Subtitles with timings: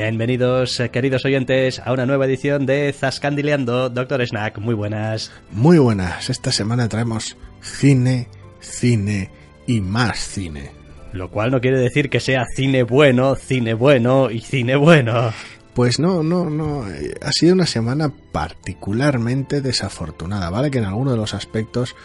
[0.00, 3.90] Bienvenidos, eh, queridos oyentes, a una nueva edición de Zascandileando.
[3.90, 5.32] Doctor Snack, muy buenas.
[5.50, 6.30] Muy buenas.
[6.30, 8.28] Esta semana traemos cine,
[8.60, 9.32] cine
[9.66, 10.70] y más cine.
[11.12, 15.32] Lo cual no quiere decir que sea cine bueno, cine bueno y cine bueno.
[15.74, 16.84] Pues no, no, no.
[17.20, 20.70] Ha sido una semana particularmente desafortunada, ¿vale?
[20.70, 21.96] Que en algunos de los aspectos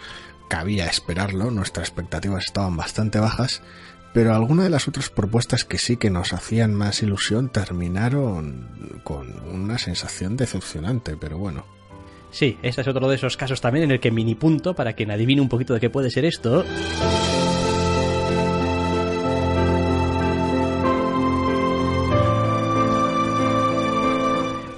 [0.49, 3.61] cabía esperarlo, nuestras expectativas estaban bastante bajas,
[4.13, 9.33] pero algunas de las otras propuestas que sí que nos hacían más ilusión terminaron con
[9.49, 11.65] una sensación decepcionante, pero bueno.
[12.29, 15.11] Sí, este es otro de esos casos también en el que mini punto, para quien
[15.11, 16.63] adivine un poquito de qué puede ser esto.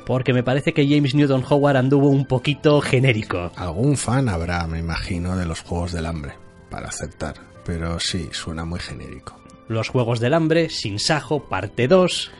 [0.05, 3.51] Porque me parece que James Newton Howard anduvo un poquito genérico.
[3.55, 6.33] Algún fan habrá, me imagino, de los Juegos del Hambre,
[6.69, 9.39] para aceptar, pero sí, suena muy genérico.
[9.67, 12.31] Los Juegos del Hambre, Sin Sajo, parte 2.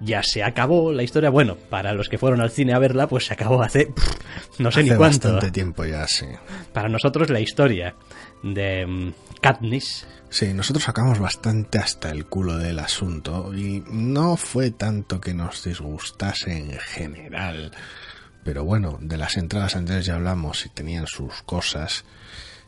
[0.00, 1.30] Ya se acabó la historia.
[1.30, 3.86] Bueno, para los que fueron al cine a verla, pues se acabó hace.
[3.86, 5.32] pff, no sé Hace ni cuánto.
[5.34, 6.26] bastante tiempo ya, sí.
[6.72, 7.94] Para nosotros, la historia
[8.42, 10.04] de mm, Katniss.
[10.28, 15.62] Sí, nosotros sacamos bastante hasta el culo del asunto y no fue tanto que nos
[15.62, 17.70] disgustase en general.
[18.42, 22.04] Pero bueno, de las entradas anteriores ya hablamos y tenían sus cosas,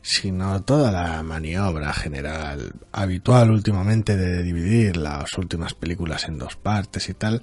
[0.06, 7.09] sino toda la maniobra general habitual últimamente de dividir las últimas películas en dos partes
[7.09, 7.42] y tal,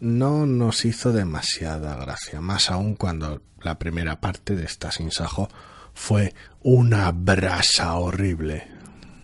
[0.00, 5.50] no nos hizo demasiada gracia, más aún cuando la primera parte de esta sin sajo
[5.92, 8.79] fue una brasa horrible.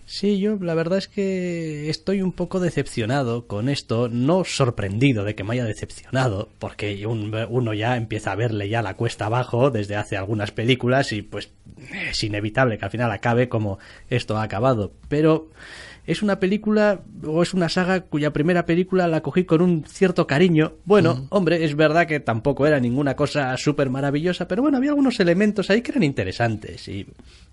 [0.09, 5.35] Sí, yo la verdad es que estoy un poco decepcionado con esto, no sorprendido de
[5.35, 9.71] que me haya decepcionado, porque un- uno ya empieza a verle ya la cuesta abajo
[9.71, 11.51] desde hace algunas películas y pues
[12.09, 13.79] es inevitable que al final acabe como
[14.09, 14.93] esto ha acabado.
[15.09, 15.51] Pero
[16.07, 20.25] es una película o es una saga cuya primera película la cogí con un cierto
[20.29, 20.75] cariño.
[20.85, 25.19] Bueno, hombre, es verdad que tampoco era ninguna cosa súper maravillosa, pero bueno, había algunos
[25.19, 27.09] elementos ahí que eran interesantes y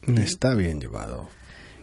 [0.08, 1.30] Está bien llevado.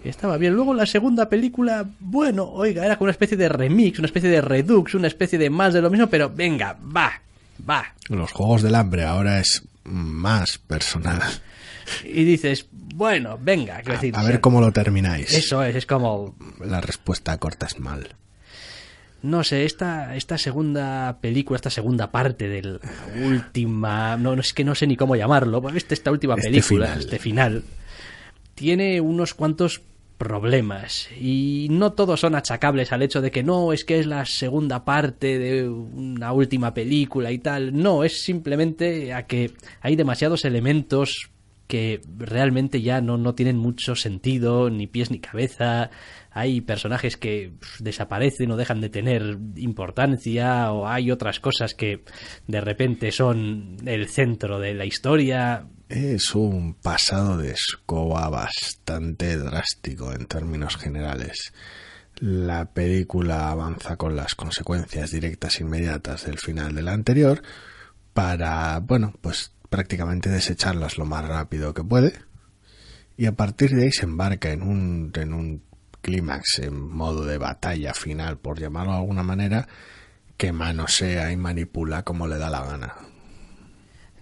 [0.09, 0.55] Estaba bien.
[0.55, 4.41] Luego la segunda película, bueno, oiga, era como una especie de remix, una especie de
[4.41, 7.21] redux, una especie de más de lo mismo, pero venga, va,
[7.69, 7.95] va.
[8.09, 11.23] Los Juegos del Hambre ahora es más personal.
[12.05, 15.33] Y dices, bueno, venga, A, decir, a o ver sea, cómo lo termináis.
[15.35, 18.09] Eso es, es como, La respuesta corta es mal.
[19.23, 22.79] no sé, esta, esta segunda película, esta segunda parte de la
[23.27, 26.87] última, no, no es que no sé ni cómo llamarlo, este- esta última Este película,
[26.87, 26.99] final.
[27.01, 27.65] este final,
[28.55, 29.81] tiene unos cuantos
[30.21, 31.09] problemas.
[31.19, 34.85] Y no todos son achacables al hecho de que no es que es la segunda
[34.85, 37.73] parte de una última película y tal.
[37.73, 41.31] No es simplemente a que hay demasiados elementos
[41.67, 45.91] que realmente ya no, no tienen mucho sentido ni pies ni cabeza.
[46.31, 52.05] Hay personajes que desaparecen o dejan de tener importancia o hay otras cosas que
[52.47, 60.13] de repente son el centro de la historia Es un pasado de escoba bastante drástico
[60.13, 61.53] en términos generales.
[62.15, 67.43] La película avanza con las consecuencias directas e inmediatas del final de la anterior
[68.15, 72.13] para, bueno, pues prácticamente desecharlas lo más rápido que puede.
[73.17, 75.65] Y a partir de ahí se embarca en un, en un
[76.03, 79.67] clímax en modo de batalla final, por llamarlo de alguna manera,
[80.37, 82.95] que manosea y manipula como le da la gana.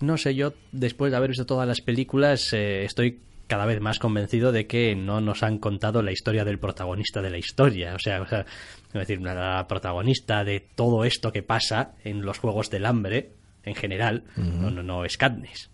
[0.00, 3.98] No sé, yo después de haber visto todas las películas eh, estoy cada vez más
[3.98, 7.94] convencido de que no nos han contado la historia del protagonista de la historia.
[7.94, 12.38] O sea, o sea es decir, la protagonista de todo esto que pasa en los
[12.38, 13.32] Juegos del Hambre,
[13.64, 15.70] en general, no, no, no es Katniss.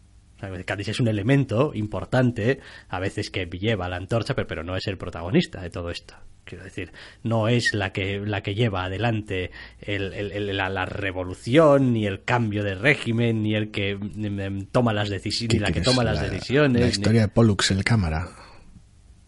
[0.65, 4.87] Candice es un elemento importante, a veces que lleva la antorcha, pero, pero no es
[4.87, 6.15] el protagonista de todo esto.
[6.45, 6.93] Quiero decir,
[7.23, 9.51] no es la que, la que lleva adelante
[9.87, 13.99] la, revolución, ni el cambio de régimen, ni el que
[14.71, 16.81] toma las decisiones, ni la que toma las decisiones.
[16.81, 18.29] La historia de Pollux, el cámara.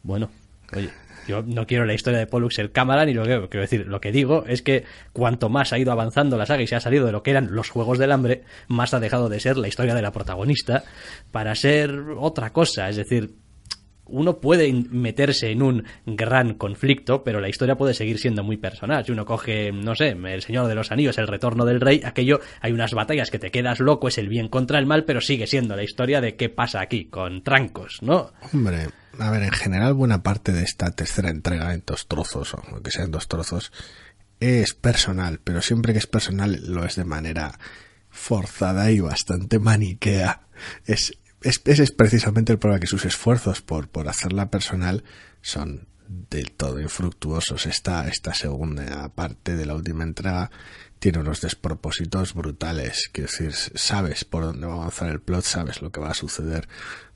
[0.02, 0.30] Bueno,
[0.74, 0.90] oye,
[1.26, 3.86] yo no quiero la historia de Pollux el cámara ni lo que quiero decir.
[3.86, 6.80] Lo que digo es que cuanto más ha ido avanzando la saga y se ha
[6.80, 9.68] salido de lo que eran los juegos del hambre, más ha dejado de ser la
[9.68, 10.84] historia de la protagonista
[11.32, 12.88] para ser otra cosa.
[12.88, 13.34] Es decir,
[14.06, 19.04] uno puede meterse en un gran conflicto, pero la historia puede seguir siendo muy personal.
[19.04, 22.40] Si uno coge, no sé, El Señor de los Anillos, El Retorno del Rey, aquello,
[22.60, 25.46] hay unas batallas que te quedas loco, es el bien contra el mal, pero sigue
[25.46, 28.32] siendo la historia de qué pasa aquí, con trancos, ¿no?
[28.52, 28.88] Hombre,
[29.18, 32.90] a ver, en general buena parte de esta tercera entrega en dos trozos, o que
[32.90, 33.72] sean dos trozos,
[34.40, 37.58] es personal, pero siempre que es personal lo es de manera
[38.10, 40.42] forzada y bastante maniquea.
[40.84, 45.04] Es ese es precisamente el problema, que sus esfuerzos por, por hacerla personal
[45.40, 47.66] son del todo infructuosos.
[47.66, 50.50] Esta, esta segunda parte de la última entrega
[50.98, 53.08] tiene unos despropósitos brutales.
[53.12, 56.14] Quiero decir, sabes por dónde va a avanzar el plot, sabes lo que va a
[56.14, 56.68] suceder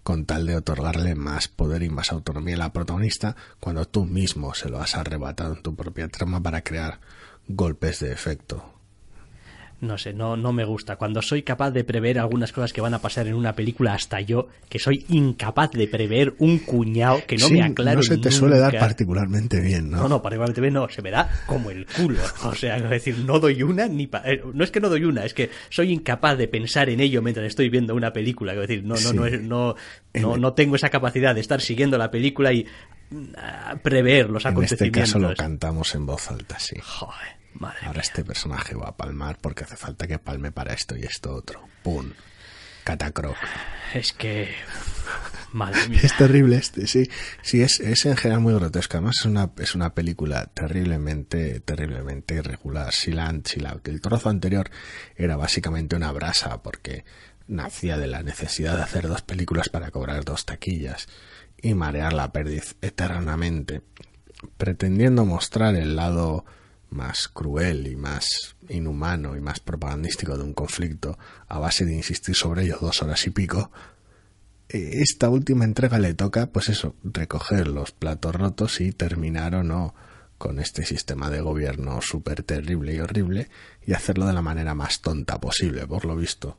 [0.03, 4.55] con tal de otorgarle más poder y más autonomía a la protagonista cuando tú mismo
[4.55, 7.00] se lo has arrebatado en tu propia trama para crear
[7.49, 8.80] golpes de efecto
[9.81, 10.97] no sé, no, no me gusta.
[10.97, 14.21] Cuando soy capaz de prever algunas cosas que van a pasar en una película, hasta
[14.21, 17.99] yo, que soy incapaz de prever un cuñado que no me aclaro.
[17.99, 20.03] No se te suele dar particularmente bien, ¿no?
[20.03, 22.21] No, no, particularmente bien no, se me da como el culo.
[22.44, 24.05] O sea, es decir, no doy una ni.
[24.25, 27.23] Eh, no es que no doy una, es que soy incapaz de pensar en ello
[27.23, 28.53] mientras estoy viendo una película.
[28.53, 29.77] Es decir, no, no, no, no,
[30.15, 32.67] no, no tengo esa capacidad de estar siguiendo la película y
[33.38, 34.81] ah, prever los acontecimientos.
[34.82, 36.77] En este caso lo cantamos en voz alta, sí.
[36.82, 37.40] Joder.
[37.82, 41.35] Ahora este personaje va a palmar porque hace falta que palme para esto y esto
[41.35, 41.62] otro.
[41.82, 42.12] ¡Pum!
[42.85, 43.37] Catacroc.
[43.94, 44.49] Es que.
[45.52, 47.11] Madre Es terrible este, sí.
[47.43, 48.97] Sí, es, es en general muy grotesco.
[48.97, 52.93] Además, es una, es una película terriblemente, terriblemente irregular.
[52.93, 54.70] Si, la, si la, el trozo anterior
[55.17, 57.05] era básicamente una brasa porque
[57.49, 61.08] nacía de la necesidad de hacer dos películas para cobrar dos taquillas
[61.61, 63.82] y marear la perdiz eternamente,
[64.56, 66.44] pretendiendo mostrar el lado
[66.91, 72.35] más cruel y más inhumano y más propagandístico de un conflicto a base de insistir
[72.35, 73.71] sobre ello dos horas y pico,
[74.69, 79.95] esta última entrega le toca, pues eso, recoger los platos rotos y terminar o no
[80.39, 83.49] con este sistema de gobierno súper terrible y horrible
[83.85, 86.57] y hacerlo de la manera más tonta posible, por lo visto.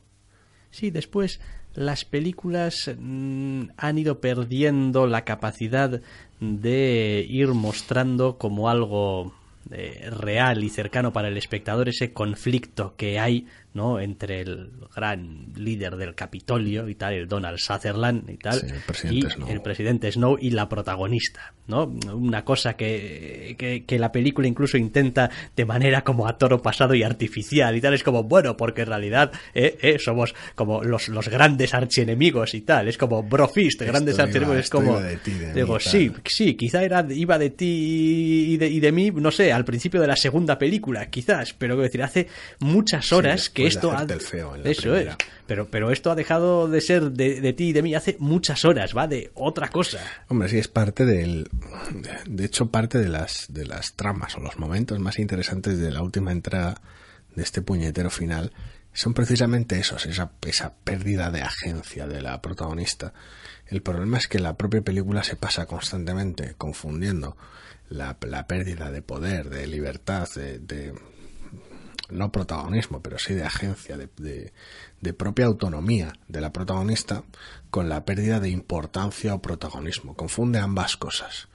[0.70, 1.40] Sí, después
[1.74, 6.00] las películas mm, han ido perdiendo la capacidad
[6.40, 9.34] de ir mostrando como algo
[9.72, 14.00] eh, real y cercano para el espectador ese conflicto que hay ¿no?
[14.00, 18.60] entre el gran líder del Capitolio y tal, el Donald Sutherland y tal,
[19.10, 21.84] y el presidente Snow y la protagonista, ¿no?
[22.12, 27.02] Una cosa que, que, la película incluso intenta de manera como a toro pasado y
[27.02, 31.28] artificial y tal, es como, bueno, porque en realidad eh, eh, somos como los, los
[31.28, 35.00] grandes archienemigos y tal, es como brofist, grandes archienemigos, es como,
[35.54, 39.50] digo, sí, sí, quizá era, iba de ti y de, y de mí, no sé,
[39.62, 42.28] al principio de la segunda película, quizás, pero quiero decir, hace
[42.58, 44.04] muchas horas que esto ha...
[44.64, 45.16] eso es.
[45.46, 48.96] Pero, pero esto ha dejado de ser de, ti y de mí hace muchas horas,
[48.96, 50.00] va de otra cosa.
[50.28, 51.48] Hombre, sí, es parte del.
[52.26, 56.02] De hecho, parte de las, de las tramas o los momentos más interesantes de la
[56.02, 56.80] última entrada
[57.34, 58.52] de este puñetero final
[58.92, 63.14] son precisamente esos, esa, esa pérdida de agencia de la protagonista.
[63.66, 67.36] El problema es que la propia película se pasa constantemente confundiendo
[67.92, 70.94] la, pérdida de poder, de libertad, de,
[72.10, 74.52] no protagonismo, pero sí de agencia, de,
[75.00, 77.24] de, propia autonomía de la protagonista
[77.70, 80.14] con la pérdida de importancia o protagonismo.
[80.14, 81.48] Confunde ambas cosas.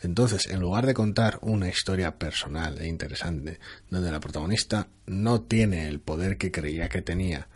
[0.00, 5.88] Entonces, en lugar de contar una historia personal e interesante, donde la protagonista no tiene
[5.88, 7.48] el poder que creía que tenía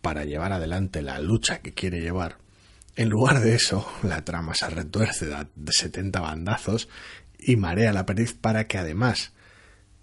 [0.00, 2.38] para llevar adelante la lucha que quiere llevar,
[2.94, 6.88] en lugar de eso, la trama se retuerce de 70 bandazos
[7.44, 9.32] y marea la perdiz para que además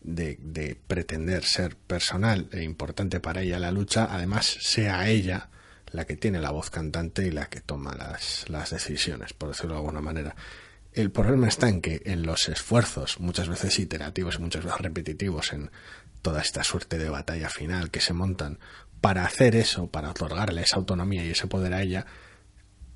[0.01, 5.49] de, pretender ser personal e importante para ella la lucha, además sea ella
[5.91, 9.73] la que tiene la voz cantante y la que toma las, las decisiones, por decirlo
[9.73, 10.35] de alguna manera.
[10.93, 15.53] El problema está en que en los esfuerzos, muchas veces iterativos y muchas veces repetitivos,
[15.53, 15.71] en
[16.21, 18.59] toda esta suerte de batalla final que se montan
[19.01, 22.05] para hacer eso, para otorgarle esa autonomía y ese poder a ella,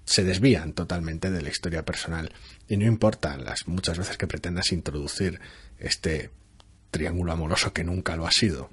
[0.05, 2.33] se desvían totalmente de la historia personal.
[2.67, 5.39] Y no importa las muchas veces que pretendas introducir
[5.79, 6.31] este
[6.91, 8.69] triángulo amoroso que nunca lo ha sido.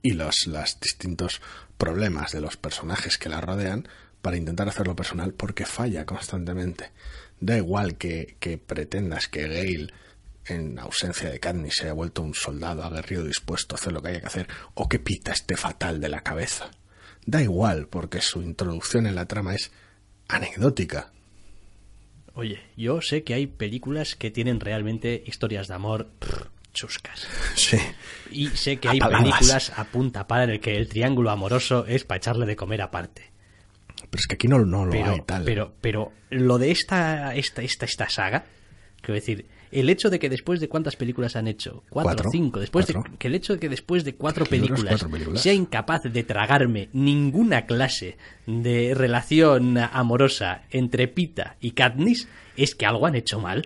[0.00, 0.46] y los,
[0.80, 1.40] distintos
[1.76, 3.88] problemas de los personajes que la rodean
[4.22, 6.92] para intentar hacerlo personal porque falla constantemente.
[7.40, 9.92] Da igual que, que pretendas que Gale
[10.46, 14.08] en ausencia de Katniss se haya vuelto un soldado aguerrido dispuesto a hacer lo que
[14.08, 16.70] haya que hacer o que Pita esté fatal de la cabeza.
[17.30, 19.70] Da igual porque su introducción en la trama es
[20.28, 21.12] anecdótica.
[22.32, 27.26] Oye, yo sé que hay películas que tienen realmente historias de amor prr, chuscas.
[27.54, 27.76] Sí.
[28.30, 29.22] Y sé que hay Apaladas.
[29.24, 32.80] películas a punta para en el que el triángulo amoroso es para echarle de comer
[32.80, 33.30] aparte.
[34.08, 35.44] Pero es que aquí no, no lo Pero, hay tal.
[35.44, 38.46] pero, pero lo de esta, esta, esta, esta saga,
[39.02, 42.30] quiero decir, el hecho de que después de cuántas películas han hecho, cuatro, Cuatro.
[42.32, 43.10] cinco, después Cuatro.
[43.12, 45.42] de que el hecho de que después de cuatro películas, cuatro películas.
[45.42, 52.86] sea incapaz de tragarme ninguna clase de relación amorosa entre Pita y Katniss, es que
[52.86, 53.62] algo han hecho mal.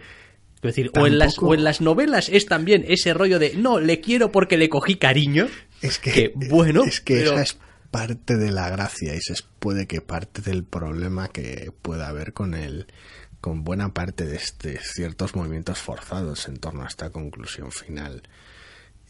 [0.61, 3.81] Quiero decir, o en, las, o en las novelas es también ese rollo de no,
[3.81, 5.49] le quiero porque le cogí cariño.
[5.81, 7.59] Es que, bueno, es que pero- esa es
[7.91, 12.55] parte de la gracia y se puede que parte del problema que pueda haber con
[12.55, 12.87] el
[13.43, 18.23] con buena parte de este ciertos movimientos forzados en torno a esta conclusión final.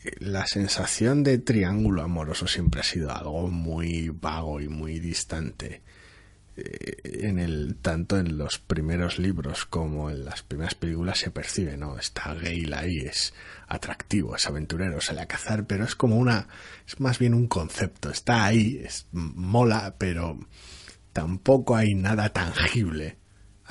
[0.05, 5.83] Eh, La sensación de triángulo amoroso siempre ha sido algo muy vago y muy distante
[6.57, 11.77] eh, en el tanto en los primeros libros como en las primeras películas se percibe,
[11.77, 11.99] ¿no?
[11.99, 13.35] Está Gale ahí, es
[13.69, 16.49] atractivo, es aventurero, sale a cazar, pero es como una
[16.87, 20.39] es más bien un concepto, está ahí, es mola, pero
[21.13, 23.21] tampoco hay nada tangible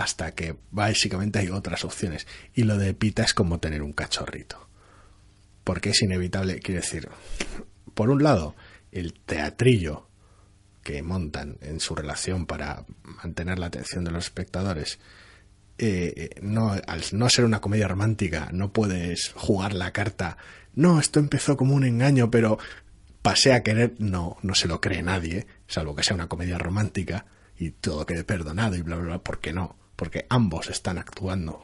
[0.02, 4.68] hasta que básicamente hay otras opciones y lo de Pita es como tener un cachorrito.
[5.64, 7.08] Porque es inevitable, quiero decir,
[7.94, 8.56] por un lado,
[8.92, 10.08] el teatrillo
[10.82, 15.00] que montan en su relación para mantener la atención de los espectadores,
[15.78, 20.38] eh, eh, no, al no ser una comedia romántica, no puedes jugar la carta.
[20.74, 22.58] No, esto empezó como un engaño, pero
[23.22, 23.94] pasé a querer.
[24.00, 28.24] No, no se lo cree nadie, salvo que sea una comedia romántica y todo quede
[28.24, 29.20] perdonado y bla, bla, bla.
[29.20, 29.81] ¿Por qué no?
[30.02, 31.64] Porque ambos están actuando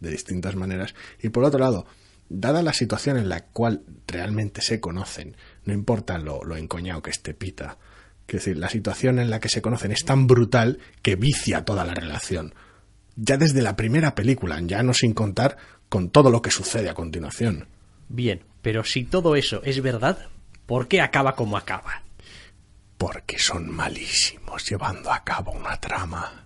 [0.00, 0.96] de distintas maneras.
[1.22, 1.86] Y por otro lado,
[2.28, 7.10] dada la situación en la cual realmente se conocen, no importa lo, lo encoñado que
[7.10, 7.78] esté Pita,
[8.26, 11.84] es decir, la situación en la que se conocen es tan brutal que vicia toda
[11.84, 12.54] la relación.
[13.14, 15.56] Ya desde la primera película, ya no sin contar
[15.88, 17.68] con todo lo que sucede a continuación.
[18.08, 20.26] Bien, pero si todo eso es verdad,
[20.66, 22.02] ¿por qué acaba como acaba?
[22.98, 26.45] Porque son malísimos llevando a cabo una trama.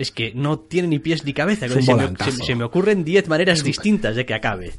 [0.00, 1.68] Es que no tiene ni pies ni cabeza.
[1.68, 2.30] Se, me, volantazo.
[2.32, 4.72] se- se me ocurren diez maneras distintas de que acabe.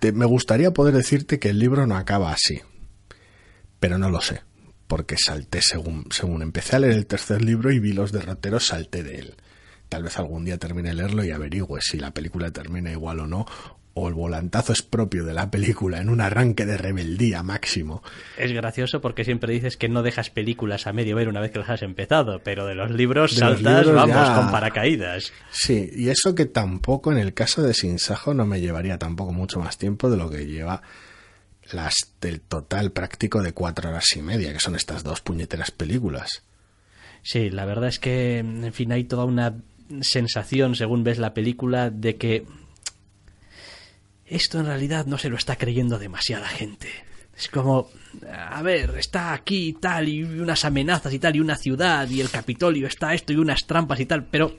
[0.00, 2.60] Te- me gustaría poder decirte que el libro no acaba así,
[3.80, 4.42] pero no lo sé,
[4.86, 9.02] porque salté según, según empecé a leer el tercer libro y vi los derroteros, salté
[9.02, 9.34] de él.
[9.88, 13.26] Tal vez algún día termine de leerlo y averigüe si la película termina igual o
[13.26, 13.46] no,
[13.94, 18.02] o el volantazo es propio de la película en un arranque de rebeldía máximo.
[18.36, 21.58] Es gracioso porque siempre dices que no dejas películas a medio ver una vez que
[21.58, 25.32] las has empezado, pero de los libros De los saltas, libros vamos, ya- con paracaídas.
[25.50, 29.58] Sí, y eso que tampoco en el caso de Sinsajo no me llevaría tampoco mucho
[29.58, 30.82] más tiempo de lo que lleva
[31.72, 36.42] las del total práctico de cuatro horas y media, que son estas dos puñeteras películas.
[37.22, 39.54] Sí, la verdad es que, en fin, hay toda una
[40.00, 42.46] sensación, según ves la película, de que
[44.30, 46.88] esto en realidad no se lo está creyendo demasiada gente.
[47.36, 47.88] Es como,
[48.28, 52.20] a ver, está aquí y tal, y unas amenazas y tal, y una ciudad, y
[52.20, 54.56] el Capitolio está esto, y unas trampas y tal, pero,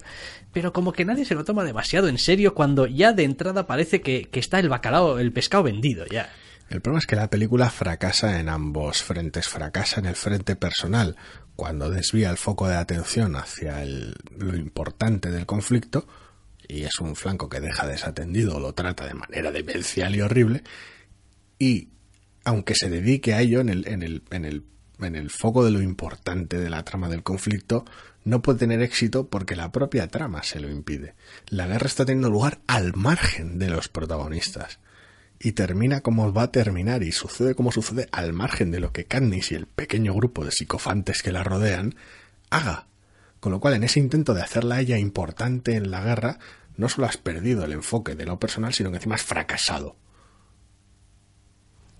[0.53, 3.99] pero como que nadie se lo toma demasiado en serio cuando ya de entrada parece
[4.01, 6.31] que, que está el bacalao, el pescado vendido ya.
[6.69, 9.47] El problema es que la película fracasa en ambos frentes.
[9.49, 11.15] Fracasa en el frente personal,
[11.55, 16.07] cuando desvía el foco de atención hacia el- lo importante del conflicto,
[16.69, 20.63] y es un flanco que deja desatendido lo trata de manera demencial y horrible,
[21.57, 21.89] y
[22.45, 24.63] aunque se dedique a ello en el, en el, en el,
[25.01, 27.85] en el foco de lo importante de la trama del conflicto,
[28.23, 31.15] no puede tener éxito porque la propia trama se lo impide.
[31.47, 34.79] La guerra está teniendo lugar al margen de los protagonistas.
[35.39, 39.05] Y termina como va a terminar y sucede como sucede al margen de lo que
[39.05, 41.95] Katniss y el pequeño grupo de psicofantes que la rodean
[42.49, 42.87] haga.
[43.39, 46.39] Con lo cual, en ese intento de hacerla ella importante en la guerra,
[46.79, 49.97] no solo has perdido el enfoque de lo personal, sino que encima has fracasado.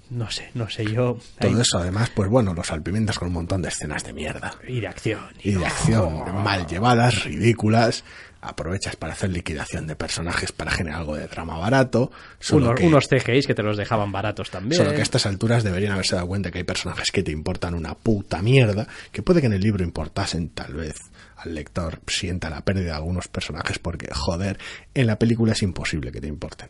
[0.10, 1.20] No sé, no sé, yo...
[1.40, 4.56] Todo eso, además, pues bueno, los salpimientos con un montón de escenas de mierda.
[4.68, 5.20] Y de acción.
[5.44, 8.06] Y de acción mal llevadas, ridículas.
[8.42, 12.10] Aprovechas para hacer liquidación de personajes para generar algo de drama barato.
[12.40, 14.78] Solo unos, que, unos CGIs que te los dejaban baratos también.
[14.82, 17.76] solo que a estas alturas deberían haberse dado cuenta que hay personajes que te importan
[17.76, 18.88] una puta mierda.
[19.12, 20.96] Que puede que en el libro importasen, tal vez
[21.44, 24.60] al lector sienta la pérdida de algunos personajes porque, joder,
[24.94, 26.70] en la película es imposible que te importen.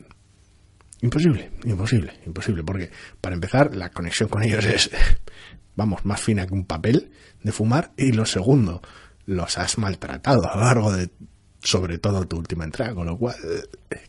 [1.01, 4.91] Imposible, imposible, imposible, porque para empezar la conexión con ellos es,
[5.75, 7.11] vamos, más fina que un papel
[7.41, 8.81] de fumar y lo segundo,
[9.25, 11.09] los has maltratado a lo largo de
[11.61, 13.35] sobre todo tu última entrega, con lo cual,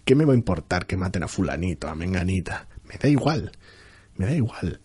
[0.04, 2.68] ¿qué me va a importar que maten a fulanito, a menganita?
[2.84, 3.52] Me da igual,
[4.16, 4.80] me da igual.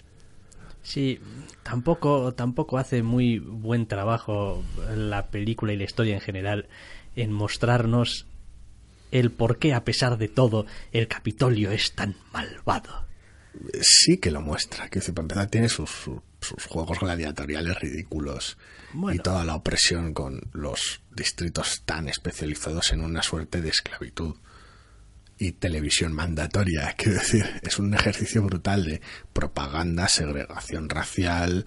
[0.81, 1.19] Sí,
[1.65, 4.63] tampoco, tampoco hace muy buen trabajo
[4.95, 6.69] la película y la historia en general
[7.15, 8.27] en mostrarnos
[9.11, 13.05] el por qué, a pesar de todo, el Capitolio es tan malvado.
[13.81, 18.57] Sí que lo muestra, que para empezar tiene sus, sus, juegos gladiatoriales ridículos
[19.11, 24.35] y toda la opresión con los distritos tan especializados en una suerte de esclavitud
[25.37, 26.93] y televisión mandatoria.
[26.97, 29.01] Quiero decir, es un ejercicio brutal de
[29.33, 31.65] propaganda, segregación racial,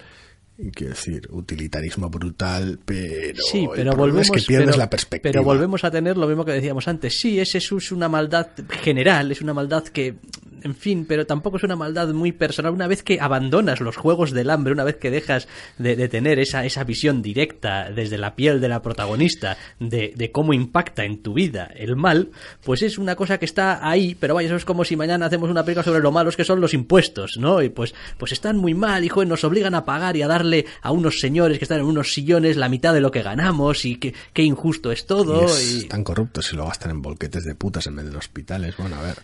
[0.75, 5.32] quiero decir, utilitarismo brutal, pero, sí, pero volvemos, que pierdes la perspectiva.
[5.32, 7.20] Pero volvemos a tener lo mismo que decíamos antes.
[7.20, 8.48] Sí, ese es una maldad
[8.82, 10.16] general, es una maldad que
[10.62, 12.73] en fin, pero tampoco es una maldad muy personal.
[12.73, 15.49] Una vez que abandonas los juegos del hambre, una vez que dejas
[15.79, 20.53] de, tener esa, esa visión directa desde la piel de la protagonista de, de, cómo
[20.53, 22.31] impacta en tu vida el mal,
[22.65, 25.50] pues es una cosa que está ahí, pero vaya, eso es como si mañana hacemos
[25.50, 27.62] una película sobre lo malos que son los impuestos, ¿no?
[27.62, 30.67] Y pues, pues están muy mal, hijo, y nos obligan a pagar y a darle
[30.83, 33.97] a unos señores que están en unos sillones la mitad de lo que ganamos y
[33.97, 35.47] qué injusto es todo.
[35.47, 38.77] Y, Están corruptos y lo gastan en bolquetes de putas en vez de hospitales.
[38.77, 39.17] Bueno, a ver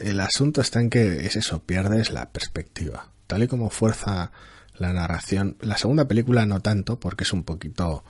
[0.00, 3.10] el asunto está en que es eso, pierdes la perspectiva.
[3.26, 4.32] Tal y como fuerza
[4.78, 8.04] la narración, la segunda película no tanto, porque es un poquito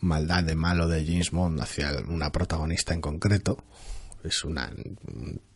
[0.00, 3.64] maldad de malo de James Bond hacia una protagonista en concreto.
[4.24, 4.70] Es una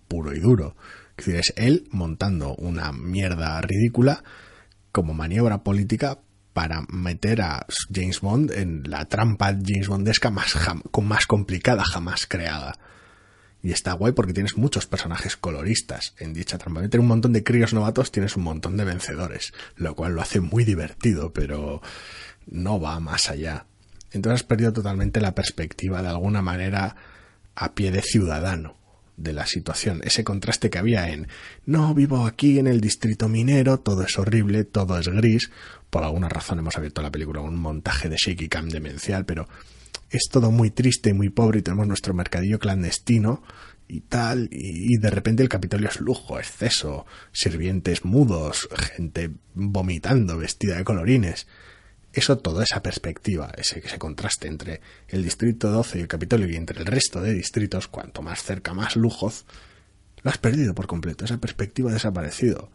[0.09, 0.77] puro y duro.
[1.17, 4.23] Es decir, es él montando una mierda ridícula
[4.93, 6.19] como maniobra política
[6.53, 10.55] para meter a James Bond en la trampa James Bondesca más,
[11.03, 12.79] más complicada jamás creada.
[13.63, 16.81] Y está guay porque tienes muchos personajes coloristas en dicha trampa.
[16.81, 20.41] Meter un montón de críos novatos tienes un montón de vencedores, lo cual lo hace
[20.41, 21.83] muy divertido, pero
[22.47, 23.67] no va más allá.
[24.13, 26.97] Entonces has perdido totalmente la perspectiva de alguna manera
[27.55, 28.77] a pie de ciudadano
[29.17, 30.01] de la situación.
[30.03, 31.29] Ese contraste que había en
[31.67, 35.51] no vivo aquí en el distrito minero, todo es horrible, todo es gris.
[35.91, 39.47] Por alguna razón hemos abierto la película con un montaje de shaky cam demencial, pero
[40.11, 43.43] es todo muy triste y muy pobre y tenemos nuestro mercadillo clandestino
[43.87, 50.77] y tal, y, de repente el Capitolio es lujo, exceso, sirvientes mudos, gente vomitando vestida
[50.77, 51.49] de colorines.
[52.13, 56.55] Eso, toda esa perspectiva, ese, ese contraste entre el Distrito 12 y el Capitolio y
[56.55, 59.45] entre el resto de distritos, cuanto más cerca, más lujos,
[60.23, 61.25] lo has perdido por completo.
[61.25, 62.71] Esa perspectiva ha desaparecido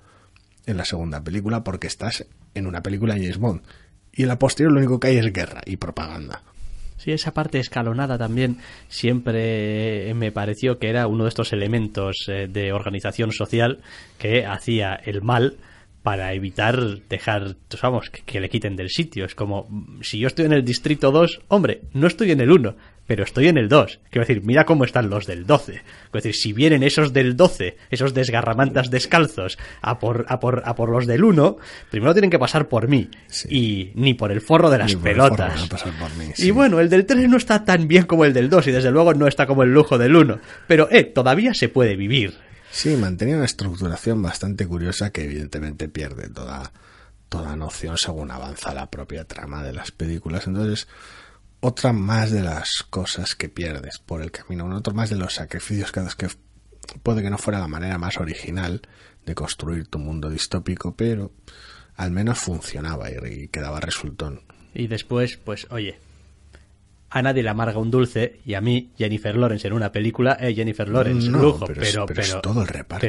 [0.66, 3.62] en la segunda película porque estás en una película de James Bond.
[4.12, 6.44] Y en la posterior lo único que hay es guerra y propaganda.
[6.98, 12.48] Sí, esa parte escalonada también siempre me pareció que era uno de estos elementos eh,
[12.48, 13.80] de organización social
[14.18, 15.58] que hacía el mal
[16.06, 19.26] para evitar dejar, vamos, que, le quiten del sitio.
[19.26, 19.68] Es como,
[20.02, 22.76] si yo estoy en el distrito 2, hombre, no estoy en el 1,
[23.08, 24.00] pero estoy en el 2.
[24.10, 25.72] Quiero decir, mira cómo están los del 12.
[25.74, 30.76] Quiero decir, si vienen esos del 12, esos desgarramantas descalzos, a por, a por, a
[30.76, 31.58] por los del 1,
[31.92, 33.10] primero tienen que pasar por mí.
[33.50, 35.70] Y ni por el forro de las pelotas.
[36.38, 38.92] Y bueno, el del 3 no está tan bien como el del 2, y desde
[38.92, 40.40] luego no está como el lujo del 1.
[40.68, 42.34] Pero, eh, todavía se puede vivir.
[42.72, 46.74] Sí, mantenía una estructuración bastante curiosa que evidentemente pierde toda,
[47.30, 50.48] toda noción según avanza la propia trama de las películas.
[50.48, 50.88] Entonces,
[51.60, 55.92] otra más de las cosas que pierdes por el camino, otro más de los sacrificios
[55.92, 56.28] que que
[57.02, 58.82] puede que no fuera la manera más original
[59.26, 61.32] de construir tu mundo distópico, pero
[61.96, 64.42] al menos funcionaba y quedaba resultón.
[64.74, 65.98] Y después, pues, oye,
[67.16, 70.54] a nadie le amarga un dulce y a mí Jennifer Lawrence en una película eh,
[70.54, 73.08] Jennifer Lawrence lujo pero pero, todo el reparto.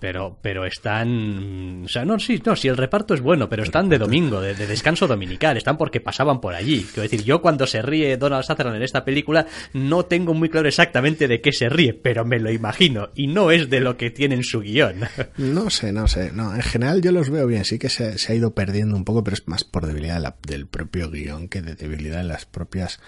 [0.00, 3.88] pero, pero están o sea no sí no si el reparto es bueno pero están
[3.88, 6.84] de domingo de, descanso dominical están porque pasaban por allí.
[6.84, 10.68] Quiero decir yo cuando se ríe Donald Sutherland en esta película no tengo muy claro
[10.68, 14.10] exactamente de qué se ríe pero me lo imagino y no es de lo que
[14.10, 15.00] tiene en su guion.
[15.36, 18.34] No sé no sé no en general yo los veo bien sí que se, ha
[18.34, 22.18] ido perdiendo un poco pero es más por debilidad del propio guion que de debilidad
[22.18, 23.00] de las propias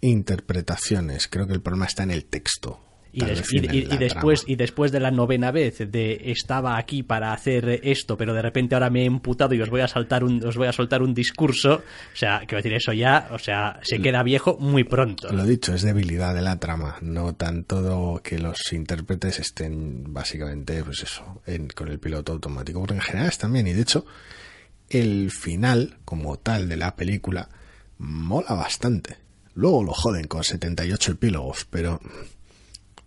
[0.00, 1.28] interpretaciones.
[1.28, 2.80] Creo que el problema está en el texto.
[3.10, 3.24] Y,
[3.96, 8.42] después y después de la novena vez de estaba aquí para hacer esto pero de
[8.42, 11.02] repente ahora me he emputado y os voy a saltar un os voy a soltar
[11.02, 15.32] un discurso o sea quiero decir eso ya o sea se queda viejo muy pronto.
[15.32, 16.96] Lo dicho es debilidad de la trama.
[17.00, 21.40] No tanto que los intérpretes estén básicamente pues eso
[21.74, 23.66] con el piloto automático porque en general están bien.
[23.66, 24.04] Y de hecho
[24.90, 27.48] el final como tal de la película
[27.96, 29.27] mola bastante
[29.58, 32.00] Luego lo joden con 78 epílogos, pero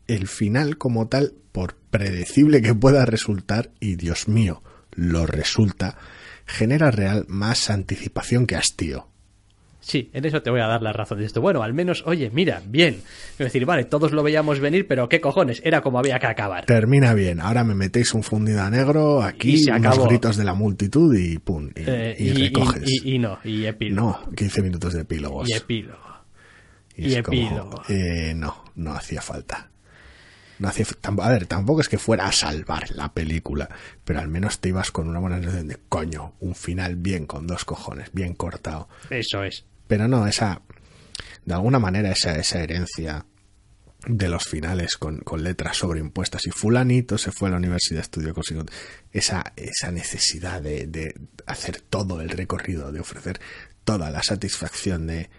[0.08, 4.62] el final como tal, por predecible que pueda resultar, y Dios mío,
[4.92, 5.98] lo resulta,
[6.46, 9.08] genera real más anticipación que hastío.
[9.80, 11.40] Sí, en eso te voy a dar la razón de esto.
[11.40, 13.02] Bueno, al menos, oye, mira, bien.
[13.32, 16.66] Es decir, vale, todos lo veíamos venir, pero qué cojones, era como había que acabar.
[16.66, 17.40] Termina bien.
[17.40, 20.08] Ahora me metéis un fundido a negro, aquí, Y se unos acabó.
[20.08, 22.84] gritos de la multitud y pum, y, Eh, y recoges.
[23.06, 24.20] y- y no, y epílogo.
[24.28, 25.50] no, 15 minutos de epílogos.
[25.50, 26.11] Y epílogo.
[26.96, 29.70] Y y es como, eh, no, no hacía falta.
[30.60, 33.68] No hacía, a ver, tampoco es que fuera a salvar la película,
[34.04, 37.48] pero al menos te ibas con una buena sensación de coño, un final bien con
[37.48, 38.88] dos cojones, bien cortado.
[39.10, 39.66] Eso es.
[39.88, 40.62] Pero no, esa,
[41.46, 43.26] de alguna manera, esa, esa herencia
[44.06, 48.34] de los finales con, con letras sobreimpuestas y fulanito se fue a la universidad, estudió
[48.34, 48.66] consiguió
[49.12, 53.40] esa, esa necesidad de, de hacer todo el recorrido, de ofrecer
[53.84, 55.30] toda la satisfacción de,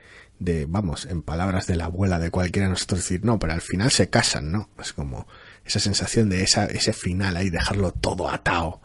[0.45, 3.61] de, vamos, en palabras de la abuela de cualquiera de nosotros decir, no, pero al
[3.61, 4.71] final se casan, ¿no?
[4.79, 5.27] Es como
[5.65, 8.81] esa sensación de esa, ese final ahí, dejarlo todo atado.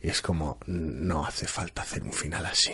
[0.00, 2.72] Y es como, no hace falta hacer un final así.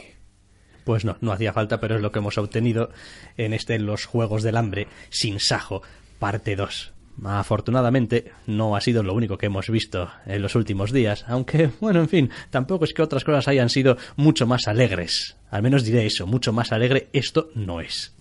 [0.84, 2.90] Pues no, no hacía falta, pero es lo que hemos obtenido
[3.36, 5.82] en este los Juegos del Hambre sin Sajo,
[6.18, 6.94] parte 2.
[7.24, 12.00] Afortunadamente, no ha sido lo único que hemos visto en los últimos días, aunque, bueno,
[12.00, 15.36] en fin, tampoco es que otras cosas hayan sido mucho más alegres.
[15.50, 18.14] Al menos diré eso, mucho más alegre esto no es.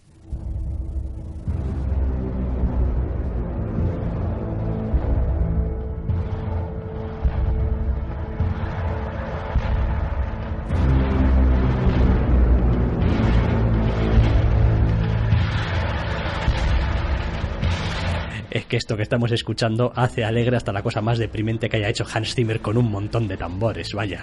[18.52, 21.90] Es que esto que estamos escuchando hace alegre hasta la cosa más deprimente que haya
[21.90, 24.22] hecho Hans Zimmer con un montón de tambores, vaya.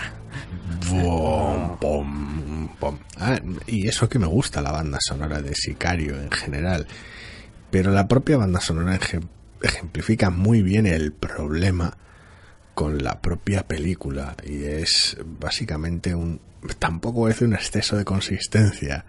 [3.18, 6.86] Ah, y eso que me gusta la banda sonora de Sicario en general.
[7.70, 9.28] Pero la propia banda sonora ejem-
[9.62, 11.96] ejemplifica muy bien el problema
[12.74, 14.36] con la propia película.
[14.44, 16.40] Y es básicamente un.
[16.78, 19.04] Tampoco decir un exceso de consistencia,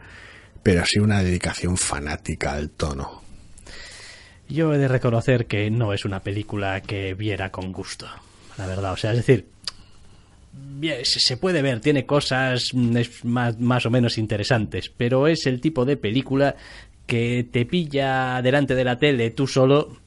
[0.64, 3.24] pero sí una dedicación fanática al tono.
[4.50, 8.08] Yo he de reconocer que no es una película que viera con gusto,
[8.58, 8.94] la verdad.
[8.94, 9.48] O sea, es decir,
[11.04, 15.86] se puede ver, tiene cosas mm, más, más o menos interesantes, pero es el tipo
[15.86, 16.56] de película
[17.06, 19.98] que te pilla delante de la tele tú solo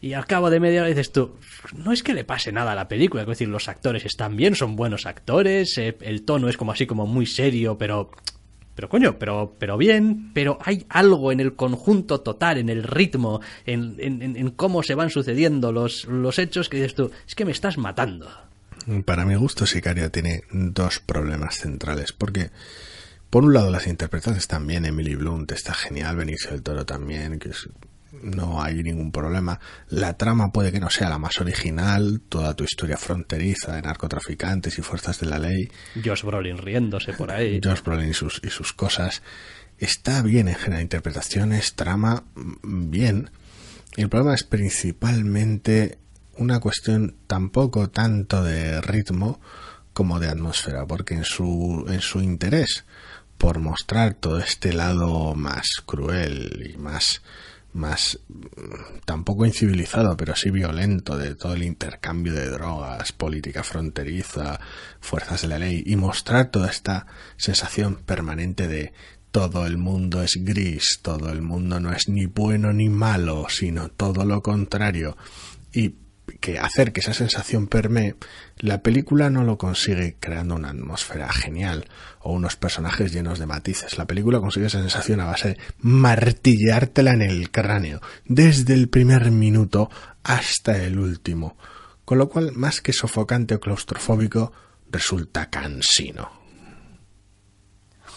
[0.00, 1.36] y al cabo de media hora dices tú,
[1.74, 4.54] no es que le pase nada a la película, es decir, los actores están bien,
[4.54, 8.10] son buenos actores, eh, el tono es como así como muy serio, pero
[8.76, 13.40] pero coño, pero, pero bien, pero hay algo en el conjunto total, en el ritmo,
[13.64, 17.44] en, en- en- cómo se van sucediendo los, los hechos que dices tú, es que
[17.44, 18.28] me estás matando.
[19.04, 22.50] Para mi gusto, Sicario tiene dos problemas centrales, porque
[23.30, 27.38] por un lado las interpretaciones están bien, Emily Blunt está genial, Benicio del Toro también,
[27.40, 27.68] que es-
[28.22, 29.58] no hay ningún problema.
[29.88, 34.78] La trama puede que no sea la más original, toda tu historia fronteriza de narcotraficantes
[34.78, 35.70] y fuerzas de la ley,
[36.04, 37.60] Josh Brolin riéndose por ahí.
[37.62, 39.22] Josh Brolin y sus, y sus cosas.
[39.78, 43.30] Está bien en general, interpretaciones, trama, mm, bien.
[43.96, 45.98] El problema es principalmente
[46.38, 49.40] una cuestión tampoco tanto de ritmo
[49.92, 52.84] como de atmósfera, porque en su, en su interés
[53.38, 57.22] por mostrar todo este lado más cruel y más
[57.76, 58.18] más
[59.04, 64.58] tampoco incivilizado, pero sí violento de todo el intercambio de drogas, política fronteriza,
[65.00, 68.92] fuerzas de la ley y mostrar toda esta sensación permanente de
[69.30, 73.90] todo el mundo es gris, todo el mundo no es ni bueno ni malo, sino
[73.90, 75.16] todo lo contrario.
[75.72, 75.94] Y
[76.40, 78.16] que hacer que esa sensación permee,
[78.58, 81.88] la película no lo consigue creando una atmósfera genial
[82.20, 83.98] o unos personajes llenos de matices.
[83.98, 89.30] La película consigue esa sensación a base de martillártela en el cráneo, desde el primer
[89.30, 89.90] minuto
[90.22, 91.56] hasta el último.
[92.04, 94.52] Con lo cual, más que sofocante o claustrofóbico,
[94.90, 96.45] resulta cansino.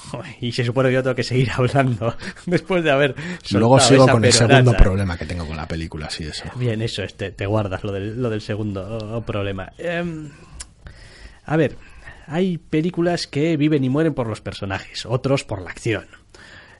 [0.09, 3.15] Joder, Y se supone que yo tengo que seguir hablando después de haber
[3.51, 6.45] Luego sigo esa con el segundo problema que tengo con la película, así eso.
[6.55, 9.71] Bien, eso es, te, te guardas lo del, lo del segundo problema.
[9.77, 10.29] Em,
[11.45, 11.77] a ver,
[12.27, 16.05] hay películas que viven y mueren por los personajes, otros por la acción.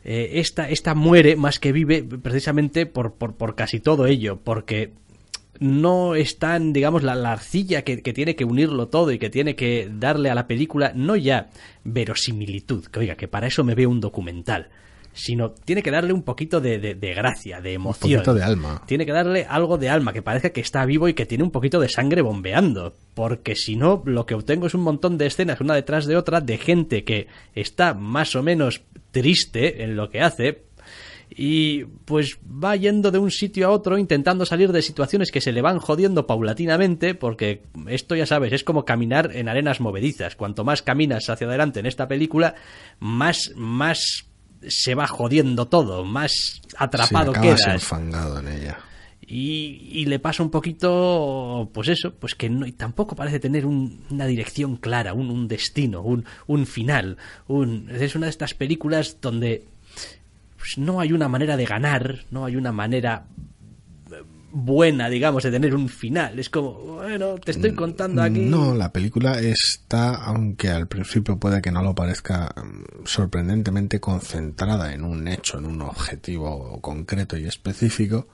[0.03, 4.93] Eh, esta, esta muere más que vive precisamente por, por, por casi todo ello, porque
[5.59, 9.55] no están, digamos, la, la arcilla que, que tiene que unirlo todo y que tiene
[9.55, 11.49] que darle a la película, no ya
[11.83, 14.69] verosimilitud, que oiga, que para eso me veo un documental,
[15.11, 18.11] sino tiene que darle un poquito de, de- de gracia, de Un emoción.
[18.13, 18.83] poquito de alma.
[18.85, 21.51] Tiene que darle algo de alma, que parezca que está vivo y que tiene un
[21.51, 22.93] poquito de sangre bombeando.
[23.15, 26.39] Porque si no, lo que obtengo es un montón de escenas, una detrás de otra,
[26.41, 28.81] de gente que está más o menos
[29.11, 30.61] triste en lo que hace.
[31.29, 35.51] Y pues va yendo de un sitio a otro intentando salir de situaciones que se
[35.51, 40.63] le van jodiendo paulatinamente porque esto ya sabes es como caminar en arenas movedizas cuanto
[40.63, 42.55] más caminas hacia adelante en esta película
[42.99, 44.25] más más
[44.67, 48.79] se va jodiendo todo más atrapado sí, quedas enfangado en ella
[49.31, 53.63] y, y, le pasa un poquito, pues eso, pues que no, y tampoco parece tener
[53.63, 57.15] un, una dirección clara, un, un destino, un, un, final.
[57.47, 59.65] Un, es una de estas películas donde
[60.59, 63.25] pues, no hay una manera de ganar, no hay una manera
[64.51, 66.37] buena, digamos, de tener un final.
[66.39, 68.39] Es como, bueno, te estoy contando aquí.
[68.41, 72.53] No, la película está, aunque al principio puede que no lo parezca,
[73.05, 78.27] sorprendentemente concentrada en un hecho, en un objetivo concreto y específico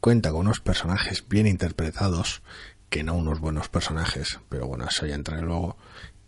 [0.00, 2.42] cuenta con unos personajes bien interpretados,
[2.88, 5.76] que no unos buenos personajes, pero bueno, eso ya entraré luego,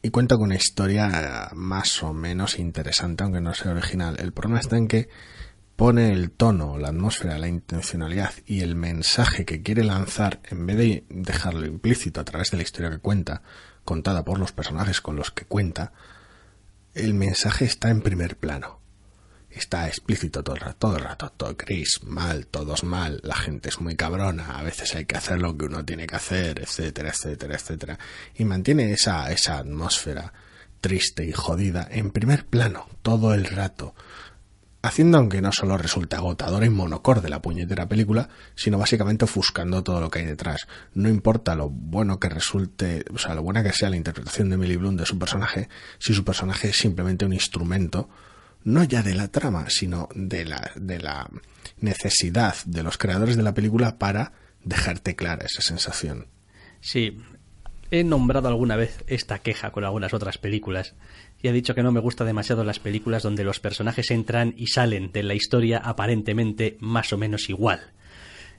[0.03, 4.17] y cuenta con una historia más o menos interesante, aunque no sea original.
[4.19, 5.09] El problema está en que
[5.77, 10.77] pone el tono, la atmósfera, la intencionalidad y el mensaje que quiere lanzar, en vez
[10.77, 13.43] de dejarlo implícito a través de la historia que cuenta,
[13.85, 15.93] contada por los personajes con los que cuenta,
[16.95, 18.82] el mensaje está en primer plano
[19.55, 23.69] está explícito todo el rato, todo el rato, todo gris, mal, todos mal, la gente
[23.69, 27.11] es muy cabrona, a veces hay que hacer lo que uno tiene que hacer, etcétera,
[27.11, 27.99] etcétera, etcétera.
[28.37, 30.33] Y mantiene esa, esa atmósfera
[30.83, 33.95] triste y jodida en primer plano, todo el rato.
[34.85, 40.01] Haciendo aunque no solo resulta agotadora y monocorde la puñetera película, sino básicamente ofuscando todo
[40.01, 40.67] lo que hay detrás.
[40.93, 44.57] No importa lo bueno que resulte, o sea, lo buena que sea la interpretación de
[44.57, 45.69] Emily Bloom de su personaje,
[46.01, 48.09] si su personaje es simplemente un instrumento
[48.65, 51.29] no ya de la trama, sino de la, de la
[51.81, 54.33] necesidad de los creadores de la película para
[54.65, 56.27] dejarte clara esa sensación.
[56.81, 57.19] Sí,
[57.91, 60.95] he nombrado alguna vez esta queja con algunas otras películas
[61.43, 64.69] y he dicho que no me gusta demasiado las películas donde los personajes entran y
[64.69, 67.93] salen de la historia aparentemente más o menos igual.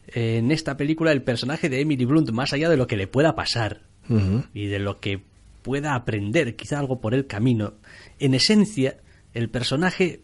[0.07, 3.35] En esta película el personaje de Emily Blunt, más allá de lo que le pueda
[3.35, 4.47] pasar uh -huh.
[4.53, 5.21] y de lo que
[5.61, 7.75] pueda aprender, quizá algo por el camino,
[8.19, 8.97] en esencia
[9.33, 10.21] el personaje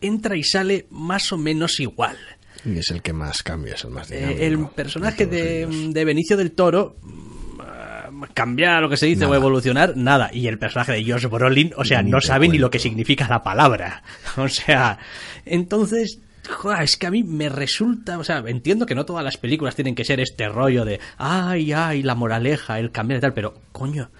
[0.00, 2.16] entra y sale más o menos igual.
[2.64, 4.40] Y es el que más cambia, es el más dinámico.
[4.40, 9.22] Eh, el personaje de, de, de, Benicio del Toro uh, cambiar lo que se dice
[9.22, 9.32] nada.
[9.32, 10.30] o evolucionar, nada.
[10.32, 12.52] Y el personaje de Josh Brolin, o sea, ni no sabe cuento.
[12.52, 14.02] ni lo que significa la palabra.
[14.36, 14.98] O sea,
[15.44, 19.38] entonces Joder, es que a mí me resulta, o sea, entiendo que no todas las
[19.38, 23.32] películas tienen que ser este rollo de, ay, ay, la moraleja, el cambiar y tal,
[23.32, 24.10] pero, coño,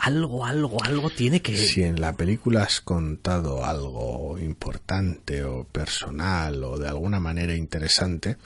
[0.00, 1.56] algo, algo, algo tiene que...
[1.56, 8.38] Si en la película has contado algo importante o personal o de alguna manera interesante,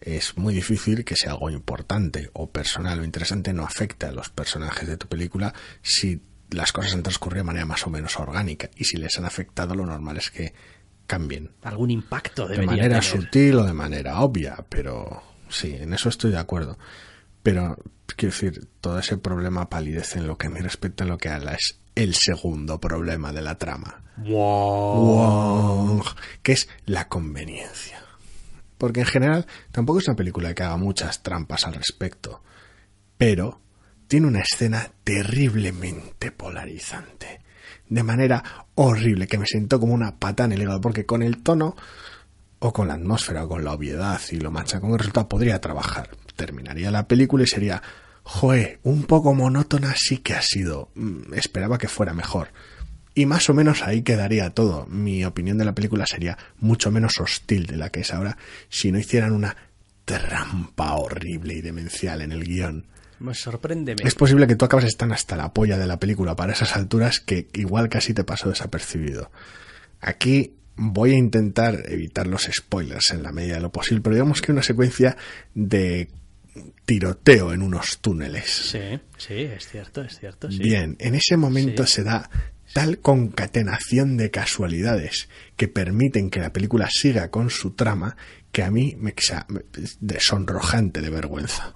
[0.00, 4.30] es muy difícil que sea algo importante o personal o interesante no afecte a los
[4.30, 8.70] personajes de tu película si las cosas han transcurrido de manera más o menos orgánica
[8.76, 10.54] y si les han afectado lo normal es que
[11.06, 11.50] cambien.
[11.62, 13.02] Algún impacto De manera tener.
[13.02, 16.78] sutil o de manera obvia, pero sí, en eso estoy de acuerdo.
[17.42, 17.76] Pero,
[18.16, 21.38] quiero decir, todo ese problema palidece en lo que me respecta en lo que a
[21.38, 24.02] la es el segundo problema de la trama.
[24.18, 24.34] Wow.
[24.36, 26.04] wow.
[26.42, 28.02] Que es la conveniencia.
[28.78, 32.42] Porque en general tampoco es una película que haga muchas trampas al respecto.
[33.18, 33.60] Pero
[34.08, 37.42] tiene una escena terriblemente polarizante.
[37.88, 41.42] De manera horrible, que me sentó como una pata en el hígado, porque con el
[41.42, 41.76] tono
[42.60, 46.10] o con la atmósfera o con la obviedad y lo machacón que resulta podría trabajar.
[46.40, 47.82] Terminaría la película y sería,
[48.22, 50.90] joe, un poco monótona sí que ha sido.
[50.94, 52.48] Mm, esperaba que fuera mejor.
[53.14, 54.86] Y más o menos ahí quedaría todo.
[54.86, 58.38] Mi opinión de la película sería mucho menos hostil de la que es ahora
[58.70, 59.54] si no hicieran una
[60.06, 62.86] trampa horrible y demencial en el guion.
[63.18, 63.96] Me sorprende.
[64.02, 67.20] Es posible que tú acabas estando hasta la polla de la película para esas alturas
[67.20, 69.30] que igual casi te pasó desapercibido.
[70.00, 74.40] Aquí voy a intentar evitar los spoilers en la medida de lo posible, pero digamos
[74.40, 75.18] que una secuencia
[75.54, 76.08] de
[76.84, 78.50] tiroteo en unos túneles.
[78.50, 80.50] Sí, sí, es cierto, es cierto.
[80.50, 80.58] Sí.
[80.58, 81.94] Bien, en ese momento sí.
[81.94, 82.30] se da
[82.72, 88.16] tal concatenación de casualidades que permiten que la película siga con su trama
[88.52, 89.14] que a mí me
[90.00, 91.74] de sonrojante de vergüenza.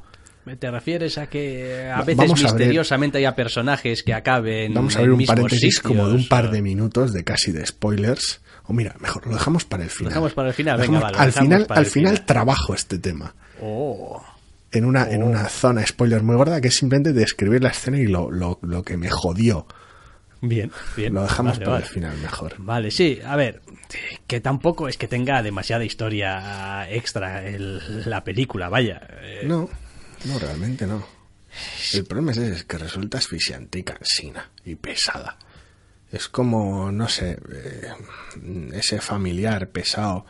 [0.59, 4.95] ¿Te refieres a que a veces vamos misteriosamente a ver, haya personajes que acaben Vamos
[4.97, 8.43] a ver un paréntesis sitios, como de un par de minutos de casi de spoilers.
[8.65, 10.05] O mira, mejor lo dejamos para el final.
[10.05, 13.35] Lo dejamos para el final, venga, vale, Al final, al final, final trabajo este tema.
[13.63, 14.23] Oh.
[14.75, 15.11] En una, oh.
[15.11, 18.59] en una zona spoiler muy gorda que es simplemente describir la escena y lo, lo,
[18.63, 19.67] lo que me jodió.
[20.41, 21.15] Bien, bien.
[21.15, 21.85] Lo dejamos vale, para vale.
[21.87, 22.55] el final mejor.
[22.59, 23.63] Vale, sí, a ver,
[24.27, 29.01] que tampoco es que tenga demasiada historia extra el, la película, vaya.
[29.23, 29.71] Eh, No,
[30.27, 31.07] no, realmente no.
[31.95, 35.39] El problema es, es que resulta asfixiante y cansina y pesada.
[36.13, 37.93] Es como, no sé, eh,
[38.73, 40.27] ese familiar pesado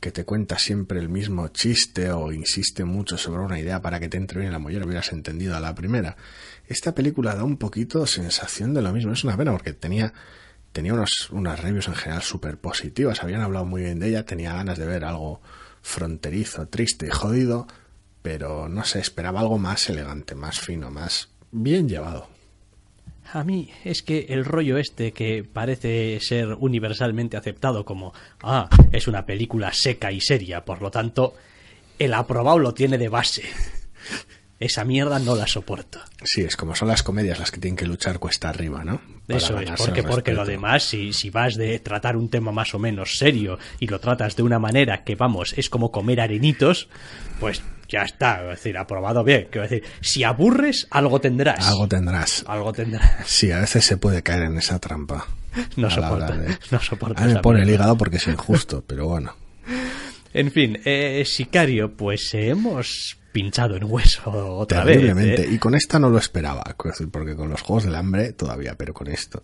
[0.00, 4.08] que te cuenta siempre el mismo chiste o insiste mucho sobre una idea para que
[4.08, 6.16] te entre bien en la mollera hubieras entendido a la primera.
[6.66, 9.12] Esta película da un poquito sensación de lo mismo.
[9.12, 10.12] Es una pena porque tenía,
[10.72, 13.22] tenía unos, unas reviews en general súper positivas.
[13.22, 14.24] Habían hablado muy bien de ella.
[14.24, 15.40] Tenía ganas de ver algo
[15.82, 17.66] fronterizo, triste y jodido.
[18.22, 22.35] Pero no sé, esperaba algo más elegante, más fino, más bien llevado.
[23.32, 28.12] A mí es que el rollo este que parece ser universalmente aceptado como,
[28.42, 31.34] ah, es una película seca y seria, por lo tanto,
[31.98, 33.42] el aprobado lo tiene de base.
[34.58, 36.00] Esa mierda no la soporto.
[36.24, 39.00] Sí, es como son las comedias las que tienen que luchar cuesta arriba, ¿no?
[39.26, 42.74] Para Eso es, porque, porque lo demás, si, si vas de tratar un tema más
[42.74, 46.88] o menos serio y lo tratas de una manera que, vamos, es como comer arenitos,
[47.38, 49.48] pues ya está, es decir, aprobado bien.
[49.50, 51.66] Quiero decir, si aburres, algo tendrás.
[51.66, 52.44] Algo tendrás.
[52.46, 53.26] Algo tendrás.
[53.26, 55.26] Sí, a veces se puede caer en esa trampa.
[55.76, 56.34] No soporto.
[56.70, 57.22] No soporto.
[57.22, 59.34] A mí me pone el hígado porque es injusto, pero bueno.
[60.34, 65.14] En fin, eh, Sicario, pues hemos pinchado en hueso otra vez.
[65.14, 65.46] ¿eh?
[65.50, 66.64] Y con esta no lo esperaba,
[67.12, 69.42] porque con los Juegos del Hambre todavía, pero con esto.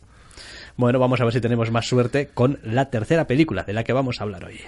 [0.78, 3.92] Bueno, vamos a ver si tenemos más suerte con la tercera película de la que
[3.92, 4.60] vamos a hablar hoy.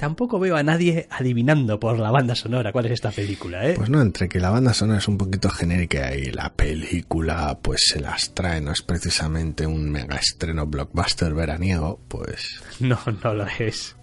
[0.00, 3.74] Tampoco veo a nadie adivinando por la banda sonora cuál es esta película, ¿eh?
[3.76, 7.82] Pues no, entre que la banda sonora es un poquito genérica y la película pues
[7.88, 12.62] se las trae, no es precisamente un mega estreno blockbuster veraniego, pues...
[12.80, 13.94] No, no lo es.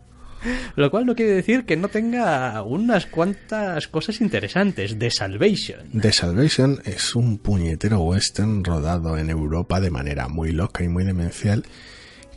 [0.76, 5.00] Lo cual no quiere decir que no tenga unas cuantas cosas interesantes.
[5.00, 6.00] The Salvation.
[6.00, 11.06] The Salvation es un puñetero western rodado en Europa de manera muy loca y muy
[11.06, 11.66] demencial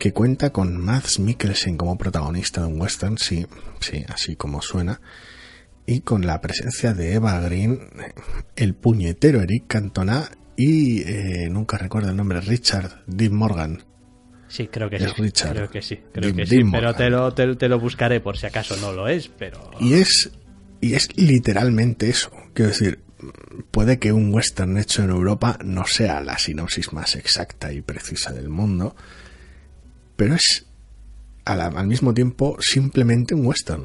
[0.01, 3.47] que cuenta con Mads Mikkelsen como protagonista de un western, sí,
[3.81, 5.01] sí, así como suena,
[5.87, 7.79] y con la presencia de Eva Green,
[8.57, 13.85] el puñetero Eric Cantona y eh, nunca recuerdo el nombre, Richard Dean Morgan.
[14.49, 15.23] Sí, creo que es sí.
[15.23, 15.53] Richard.
[15.53, 16.61] Creo que sí, creo que sí.
[16.73, 19.71] Pero te lo, te, lo buscaré por si acaso no lo es, pero...
[19.81, 20.31] Y es,
[20.81, 22.31] y es literalmente eso.
[22.55, 23.01] Quiero decir,
[23.71, 28.33] puede que un western hecho en Europa no sea la sinopsis más exacta y precisa
[28.33, 28.97] del mundo,
[30.21, 30.67] pero es
[31.47, 33.85] al, mismo tiempo simplemente un western.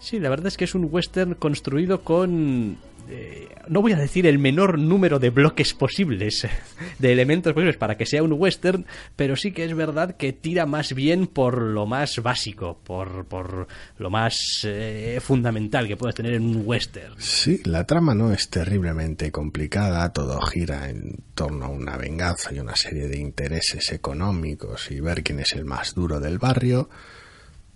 [0.00, 4.26] Sí, la verdad es que es un western construido con eh, no voy a decir
[4.26, 6.46] el menor número de bloques posibles,
[6.98, 8.86] de elementos posibles para que sea un western,
[9.16, 13.66] pero sí que es verdad que tira más bien por lo más básico, por, por
[13.98, 17.14] lo más eh, fundamental que puedes tener en un western.
[17.18, 22.58] Sí, la trama no es terriblemente complicada, todo gira en torno a una venganza y
[22.58, 26.88] una serie de intereses económicos y ver quién es el más duro del barrio.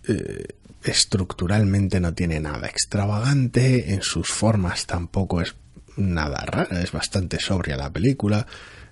[0.09, 0.45] Eh,
[0.91, 5.55] estructuralmente no tiene nada extravagante, en sus formas tampoco es
[5.97, 8.47] nada rara, es bastante sobria la película,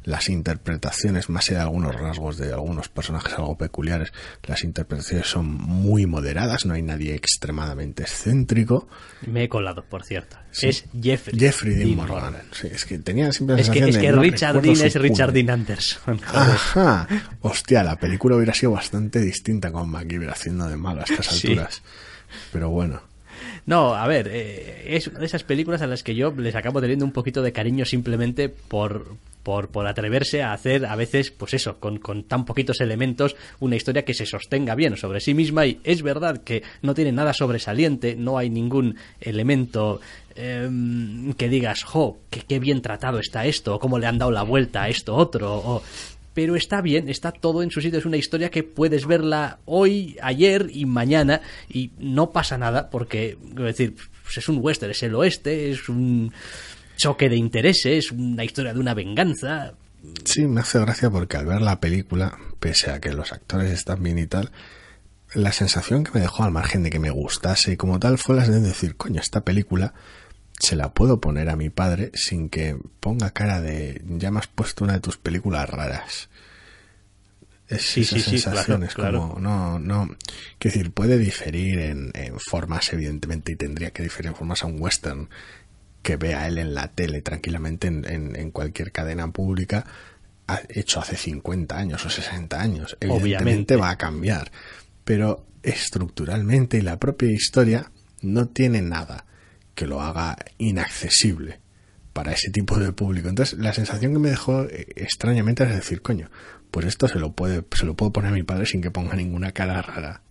[0.04, 4.12] las interpretaciones, más allá de algunos rasgos de algunos personajes algo peculiares,
[4.44, 8.86] las interpretaciones son muy moderadas, no hay nadie extremadamente excéntrico.
[9.26, 10.36] Me he colado, por cierto.
[10.60, 12.36] Es Jeffrey, Jeffrey Dean Morgan.
[12.52, 15.50] Sí, es que tenía siempre la es que, es que Richard Dean es Richard Dean
[15.50, 16.20] Anderson.
[16.32, 17.08] Ajá.
[17.40, 21.82] Hostia, la película hubiera sido bastante distinta con MacGyver haciendo de malo a estas alturas.
[22.52, 23.02] Pero bueno.
[23.66, 26.80] No, a ver, eh, es una de esas películas a las que yo les acabo
[26.80, 31.54] teniendo un poquito de cariño simplemente por, por, por atreverse a hacer a veces, pues
[31.54, 35.66] eso, con, con, tan poquitos elementos, una historia que se sostenga bien sobre sí misma.
[35.66, 40.00] Y es verdad que no tiene nada sobresaliente, no hay ningún elemento
[40.34, 44.42] em, que digas, jo, qué bien tratado está esto, o cómo le han dado la
[44.42, 45.82] vuelta a esto otro, o
[46.34, 50.16] pero está bien, está todo en su sitio, es una historia que puedes verla hoy,
[50.20, 55.02] ayer y mañana y no pasa nada porque, es decir, pues es un western, es
[55.04, 56.32] el oeste, es un
[56.96, 59.74] choque de intereses, una historia de una venganza.
[60.24, 64.02] Sí, me hace gracia porque al ver la película, pese a que los actores están
[64.02, 64.50] bien y tal,
[65.34, 68.36] la sensación que me dejó al margen de que me gustase y como tal fue
[68.36, 69.94] la de decir, coño, esta película
[70.58, 74.46] se la puedo poner a mi padre sin que ponga cara de ya me has
[74.46, 76.28] puesto una de tus películas raras.
[77.66, 80.06] Es sí, esa sensación, es como, no, no,
[80.58, 84.80] quiero decir, puede diferir en, formas, evidentemente, y tendría que diferir en formas a un
[84.80, 85.30] western
[86.04, 88.04] que vea él en la tele tranquilamente en,
[88.36, 89.84] en, cualquier cadena pública
[90.68, 92.96] hecho hace 50 años o 60 años.
[93.00, 93.76] Evidentemente Obviamente.
[93.76, 94.52] va a cambiar,
[95.02, 97.90] pero estructuralmente y la propia historia
[98.20, 99.24] no tiene nada
[99.74, 101.60] que lo haga inaccesible
[102.12, 103.28] para ese tipo de público.
[103.30, 106.30] Entonces, la sensación que me dejó eh, extrañamente es decir, coño,
[106.70, 109.16] pues esto se lo puede, se lo puedo poner a mi padre sin que ponga
[109.16, 110.22] ninguna cara rara.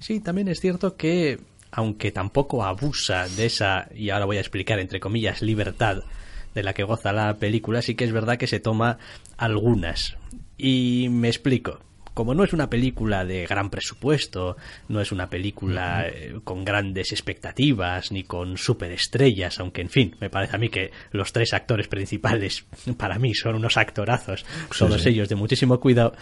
[0.00, 1.38] Sí, también es cierto que,
[1.76, 6.04] aunque tampoco abusa de esa, y ahora voy a explicar entre comillas, libertad
[6.54, 8.98] de la que goza la película, sí que es verdad que se toma
[9.36, 10.16] algunas.
[10.56, 11.80] Y me explico.
[12.14, 14.56] Como no es una película de gran presupuesto,
[14.86, 20.30] no es una película eh, con grandes expectativas ni con superestrellas, aunque en fin, me
[20.30, 22.66] parece a mí que los tres actores principales
[22.96, 24.46] para mí son unos actorazos,
[24.78, 26.14] todos ellos de muchísimo cuidado,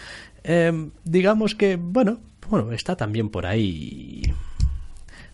[0.43, 4.23] eh, digamos que, bueno, bueno, está también por ahí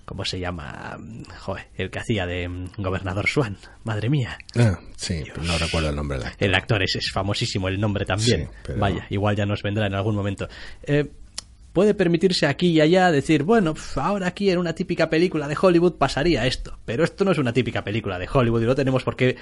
[0.09, 0.97] ¿Cómo se llama?
[1.37, 3.57] Joder, el que hacía de mm, Gobernador Swan.
[3.83, 4.39] Madre mía.
[4.55, 6.47] Ah, sí, no recuerdo el nombre del actor.
[6.47, 8.49] El actor es, es famosísimo, el nombre también.
[8.75, 10.49] Vaya, igual ya nos vendrá en algún momento.
[10.81, 11.11] Eh,
[11.73, 15.99] puede permitirse aquí y allá decir, bueno, ahora aquí en una típica película de Hollywood
[15.99, 19.15] pasaría esto, pero esto no es una típica película de Hollywood y no tenemos por
[19.15, 19.37] qué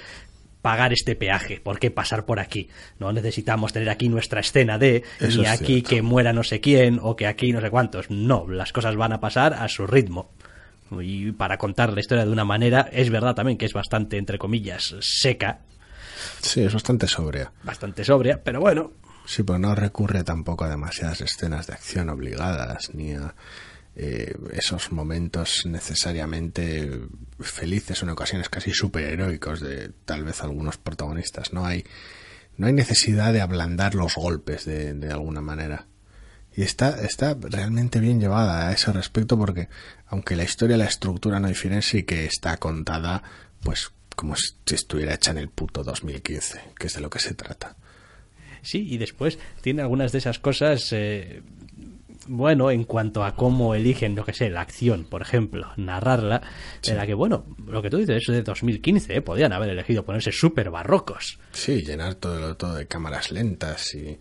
[0.60, 2.68] pagar este peaje, por qué pasar por aquí.
[2.98, 5.02] No necesitamos tener aquí nuestra escena de,
[5.34, 8.10] ni aquí que muera no sé quién o que aquí no sé cuántos.
[8.10, 10.30] No, las cosas van a pasar a su ritmo
[11.00, 14.38] y para contar la historia de una manera, es verdad también que es bastante, entre
[14.38, 15.60] comillas, seca.
[16.40, 17.52] Sí, es bastante sobria.
[17.62, 18.92] Bastante sobria, pero bueno.
[19.26, 23.34] Sí, pero no recurre tampoco a demasiadas escenas de acción obligadas, ni a
[23.94, 26.90] eh, esos momentos necesariamente
[27.40, 31.52] felices o en ocasiones casi superheroicos de tal vez algunos protagonistas.
[31.52, 31.84] No hay,
[32.56, 35.86] no hay necesidad de ablandar los golpes de, de alguna manera.
[36.58, 39.68] Y está, está realmente bien llevada a ese respecto porque,
[40.08, 43.22] aunque la historia, la estructura no difieren, sí que está contada,
[43.62, 47.34] pues, como si estuviera hecha en el puto 2015, que es de lo que se
[47.34, 47.76] trata.
[48.60, 51.42] Sí, y después tiene algunas de esas cosas, eh,
[52.26, 56.42] bueno, en cuanto a cómo eligen, lo que sé, la acción, por ejemplo, narrarla,
[56.84, 59.22] en la que, bueno, lo que tú dices, eso de 2015, ¿eh?
[59.22, 61.38] podían haber elegido ponerse súper barrocos.
[61.52, 64.18] Sí, llenar todo, todo de cámaras lentas y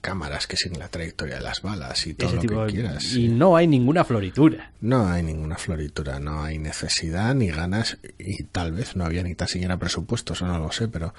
[0.00, 3.14] cámaras que siguen la trayectoria de las balas y todo lo que quieras.
[3.14, 4.72] Y no hay ninguna floritura.
[4.80, 9.34] No hay ninguna floritura, no hay necesidad ni ganas y tal vez no había ni
[9.34, 11.14] tan siquiera presupuesto, eso no lo sé, pero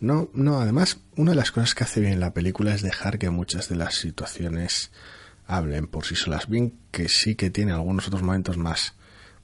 [0.00, 3.30] no, no, además una de las cosas que hace bien la película es dejar que
[3.30, 4.90] muchas de las situaciones
[5.46, 8.94] hablen por sí solas, bien que sí que tiene algunos otros momentos más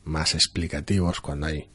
[0.04, 1.68] más explicativos cuando hay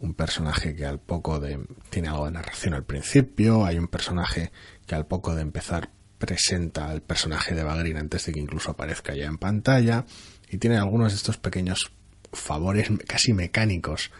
[0.00, 1.58] un personaje que al poco de
[1.90, 4.50] tiene algo de narración al principio, hay un personaje
[4.86, 9.14] que al poco de empezar presenta al personaje de Bagrin antes de que incluso aparezca
[9.14, 10.04] ya en pantalla
[10.48, 11.90] y tiene algunos de estos pequeños
[12.32, 14.10] favores casi mecánicos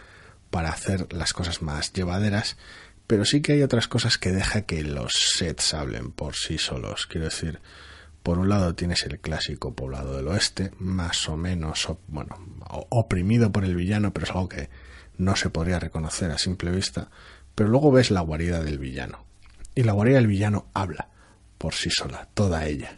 [0.49, 2.57] para hacer las cosas más llevaderas,
[3.05, 7.07] pero sí que hay otras cosas que deja que los sets hablen por sí solos.
[7.07, 7.59] Quiero decir,
[8.23, 12.37] por un lado tienes el clásico poblado del oeste, más o menos, bueno,
[12.89, 14.69] oprimido por el villano, pero es algo que
[15.17, 17.09] no se podría reconocer a simple vista,
[17.55, 19.25] pero luego ves la guarida del villano.
[19.75, 21.09] Y la guarida del villano habla
[21.57, 22.97] por sí sola, toda ella.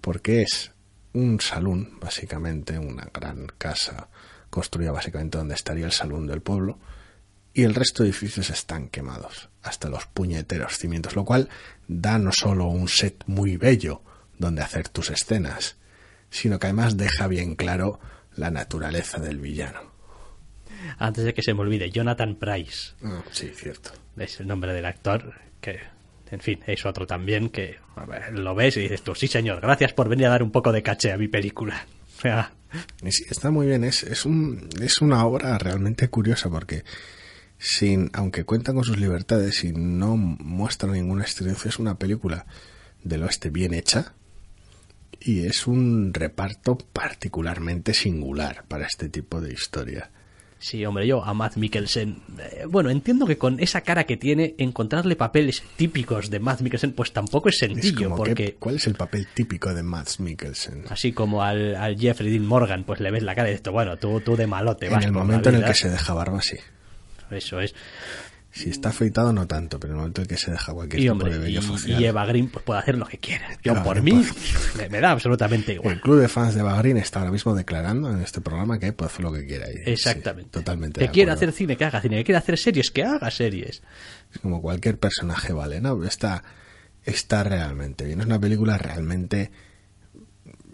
[0.00, 0.72] Porque es
[1.12, 4.08] un salón, básicamente, una gran casa
[4.48, 6.78] construida básicamente donde estaría el salón del pueblo,
[7.52, 11.48] y el resto de edificios están quemados, hasta los puñeteros cimientos, lo cual
[11.88, 14.02] da no solo un set muy bello
[14.38, 15.76] donde hacer tus escenas,
[16.30, 17.98] sino que además deja bien claro
[18.36, 19.90] la naturaleza del villano.
[20.98, 22.94] Antes de que se me olvide, Jonathan Price.
[23.02, 23.90] Ah, sí, cierto.
[24.16, 25.80] Es el nombre del actor que
[26.30, 27.76] en fin, es otro también que
[28.32, 30.82] lo ves y dices tú, sí señor, gracias por venir a dar un poco de
[30.82, 31.86] caché a mi película.
[33.08, 36.84] sí, está muy bien, es, es, un, es una obra realmente curiosa porque
[37.58, 42.46] sin, aunque cuentan con sus libertades y no muestra ninguna estridencia, es una película
[43.02, 44.14] del oeste bien hecha
[45.20, 50.10] y es un reparto particularmente singular para este tipo de historia.
[50.60, 52.20] Sí, hombre, yo a Matt Mikkelsen.
[52.38, 56.92] Eh, bueno, entiendo que con esa cara que tiene, encontrarle papeles típicos de Matt Mikkelsen,
[56.92, 58.14] pues tampoco es sencillo.
[58.14, 60.84] porque ¿Cuál es el papel típico de Matt Mikkelsen?
[60.90, 63.96] Así como al, al, Jeffrey Dean Morgan, pues le ves la cara y dices, bueno,
[63.96, 65.02] tú, tú de malote en vas.
[65.02, 66.58] En el momento en el que se deja barba, sí.
[67.30, 67.74] Eso es.
[68.52, 71.24] Si está afeitado, no tanto, pero en el momento en que se deja cualquier tipo
[71.24, 73.46] de vello y, y Eva Green pues, puede hacer lo que quiera.
[73.62, 74.24] Yo, por mí,
[74.90, 75.94] me, da absolutamente igual.
[75.94, 78.92] El club de fans de Eva Green está ahora mismo declarando en este programa que
[78.92, 79.66] puede hacer lo que quiera.
[79.68, 80.50] Exactamente.
[80.50, 81.00] totalmente.
[81.00, 82.16] Que quiere hacer cine, que haga cine.
[82.18, 83.82] Que quiere hacer series, que haga series.
[84.32, 85.80] Es como cualquier personaje, ¿vale?
[85.80, 86.42] No, está,
[87.04, 88.20] está realmente bien.
[88.20, 89.52] Es una película realmente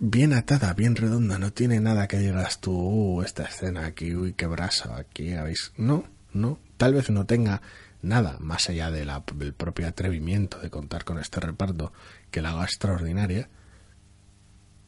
[0.01, 1.39] bien atada, bien redonda.
[1.39, 5.73] No tiene nada que digas tú, uh, esta escena aquí, uy, qué brasa, aquí habéis.
[5.77, 7.63] No, no tal vez no tenga
[8.03, 11.93] nada más allá de del propio atrevimiento de contar con este reparto
[12.31, 13.49] que la haga extraordinaria,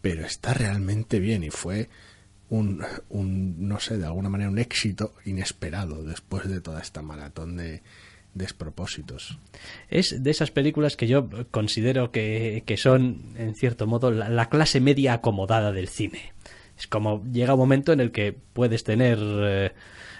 [0.01, 1.89] pero está realmente bien y fue
[2.51, 7.57] un, un, no sé, de alguna manera un éxito inesperado después de toda esta maratón
[7.57, 7.83] de,
[8.35, 9.39] despropósitos.
[9.91, 14.49] Es de esas películas que yo considero que, que son, en cierto modo, la, la,
[14.49, 16.33] clase media acomodada del cine.
[16.79, 19.73] Es como llega un momento en el que puedes tener eh,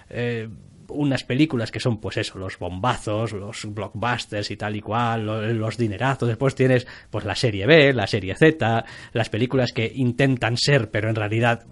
[0.09, 0.49] eh,
[0.89, 5.25] unas películas que son, pues eso, los bombazos, los blockbusters y tal y cual,
[5.57, 6.27] los, dinerazos.
[6.27, 11.09] Después tienes, pues la serie B, la serie Z, las películas que intentan ser, pero
[11.09, 11.65] en realidad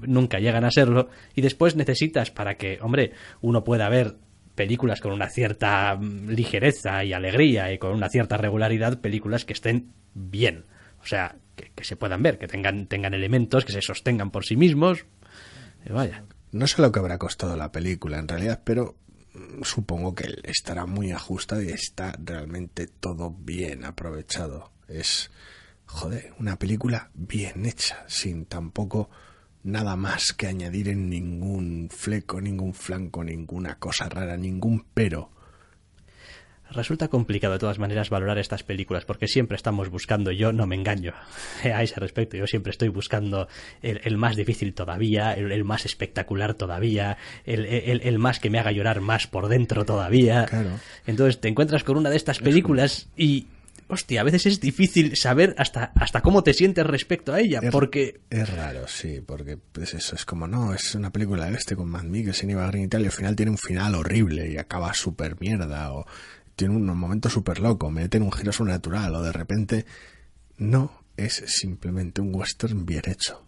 [0.00, 1.08] nunca llegan a serlo.
[1.34, 4.16] Y después necesitas para que, hombre, uno pueda ver
[4.54, 9.92] películas con una cierta ligereza y alegría y con una cierta regularidad, películas que estén
[10.14, 10.64] bien.
[11.02, 14.44] O sea, que, que se puedan ver, que tengan, tengan elementos, que se sostengan por
[14.44, 15.06] sí mismos.
[15.84, 16.24] Y vaya.
[16.54, 18.94] No sé lo que habrá costado la película en realidad, pero
[19.64, 24.70] supongo que estará muy ajustado y está realmente todo bien aprovechado.
[24.86, 25.32] Es,
[25.84, 29.10] joder, una película bien hecha, sin tampoco
[29.64, 35.32] nada más que añadir en ningún fleco, ningún flanco, ninguna cosa rara, ningún pero.
[36.70, 40.74] Resulta complicado de todas maneras valorar estas películas porque siempre estamos buscando, yo no me
[40.74, 41.12] engaño
[41.64, 43.48] a ese respecto, yo siempre estoy buscando
[43.82, 48.58] el, el más difícil todavía, el, el más espectacular todavía, el, el, más que me
[48.58, 50.46] haga llorar más por dentro todavía.
[50.46, 50.70] Claro.
[51.06, 53.46] Entonces te encuentras con una de estas películas y
[53.88, 57.70] hostia, a veces es difícil saber hasta, hasta cómo te sientes respecto a ella, es,
[57.70, 58.20] porque...
[58.30, 61.88] Es raro, sí, porque pues eso es como, no, es una película de este con
[61.88, 64.92] Matt Mikkelsen y Green y tal, y al final tiene un final horrible y acaba
[64.94, 66.06] súper mierda, o
[66.56, 69.86] tiene un momento súper loco, meten un giro sobrenatural, o de repente...
[70.56, 73.44] No, es simplemente un western bien hecho.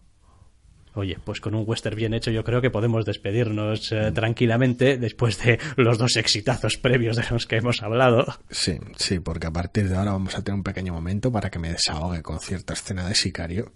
[0.96, 5.38] Oye, pues con un western bien hecho yo creo que podemos despedirnos eh, tranquilamente después
[5.44, 8.24] de los dos exitazos previos de los que hemos hablado.
[8.50, 11.59] Sí, sí, porque a partir de ahora vamos a tener un pequeño momento para que
[11.59, 13.72] me desahogue con cierta escena de sicario.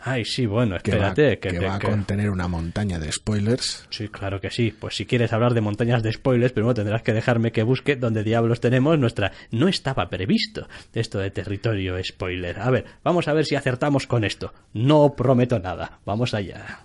[0.00, 1.38] Ay, sí, bueno, espérate.
[1.38, 3.86] Que va, que que, va a contener una montaña de spoilers.
[3.90, 4.72] Sí, claro que sí.
[4.78, 8.22] Pues si quieres hablar de montañas de spoilers, primero tendrás que dejarme que busque donde
[8.22, 9.32] diablos tenemos nuestra...
[9.50, 12.60] No estaba previsto esto de territorio spoiler.
[12.60, 14.52] A ver, vamos a ver si acertamos con esto.
[14.72, 16.00] No prometo nada.
[16.04, 16.80] Vamos allá.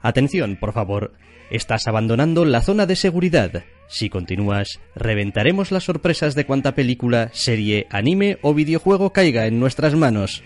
[0.00, 1.14] Atención, por favor.
[1.50, 3.64] Estás abandonando la zona de seguridad.
[3.88, 9.94] Si continúas, reventaremos las sorpresas de cuanta película, serie, anime o videojuego caiga en nuestras
[9.94, 10.42] manos.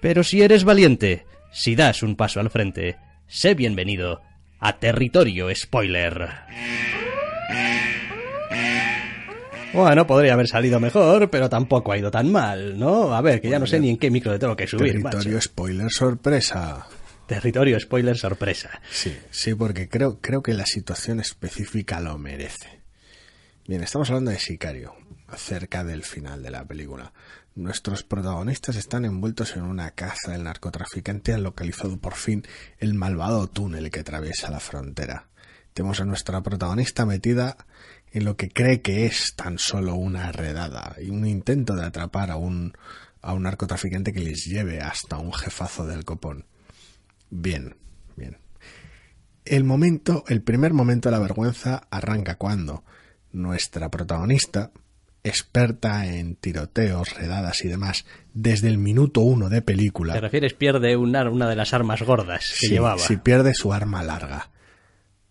[0.00, 4.20] Pero si eres valiente, si das un paso al frente, sé bienvenido
[4.60, 6.28] a Territorio Spoiler.
[9.72, 13.12] Bueno, podría haber salido mejor, pero tampoco ha ido tan mal, ¿no?
[13.12, 14.92] A ver, que ya no sé ni en qué micro le tengo que subir.
[14.92, 15.40] Territorio macho.
[15.40, 16.86] Spoiler sorpresa.
[17.26, 18.82] Territorio spoiler sorpresa.
[18.90, 22.82] Sí, sí, porque creo, creo que la situación específica lo merece.
[23.66, 24.94] Bien, estamos hablando de Sicario,
[25.34, 27.14] cerca del final de la película.
[27.54, 32.42] Nuestros protagonistas están envueltos en una caza del narcotraficante han localizado por fin
[32.78, 35.28] el malvado túnel que atraviesa la frontera.
[35.72, 37.56] Tenemos a nuestra protagonista metida
[38.12, 42.30] en lo que cree que es tan solo una redada y un intento de atrapar
[42.30, 42.76] a un,
[43.22, 46.44] a un narcotraficante que les lleve hasta un jefazo del copón.
[47.36, 47.74] Bien,
[48.14, 48.38] bien.
[49.44, 52.84] El momento, el primer momento de la vergüenza arranca cuando
[53.32, 54.70] nuestra protagonista,
[55.24, 60.14] experta en tiroteos, redadas y demás, desde el minuto uno de película.
[60.14, 62.98] ¿Te refieres pierde una, una de las armas gordas que sí, llevaba?
[62.98, 64.50] Si pierde su arma larga.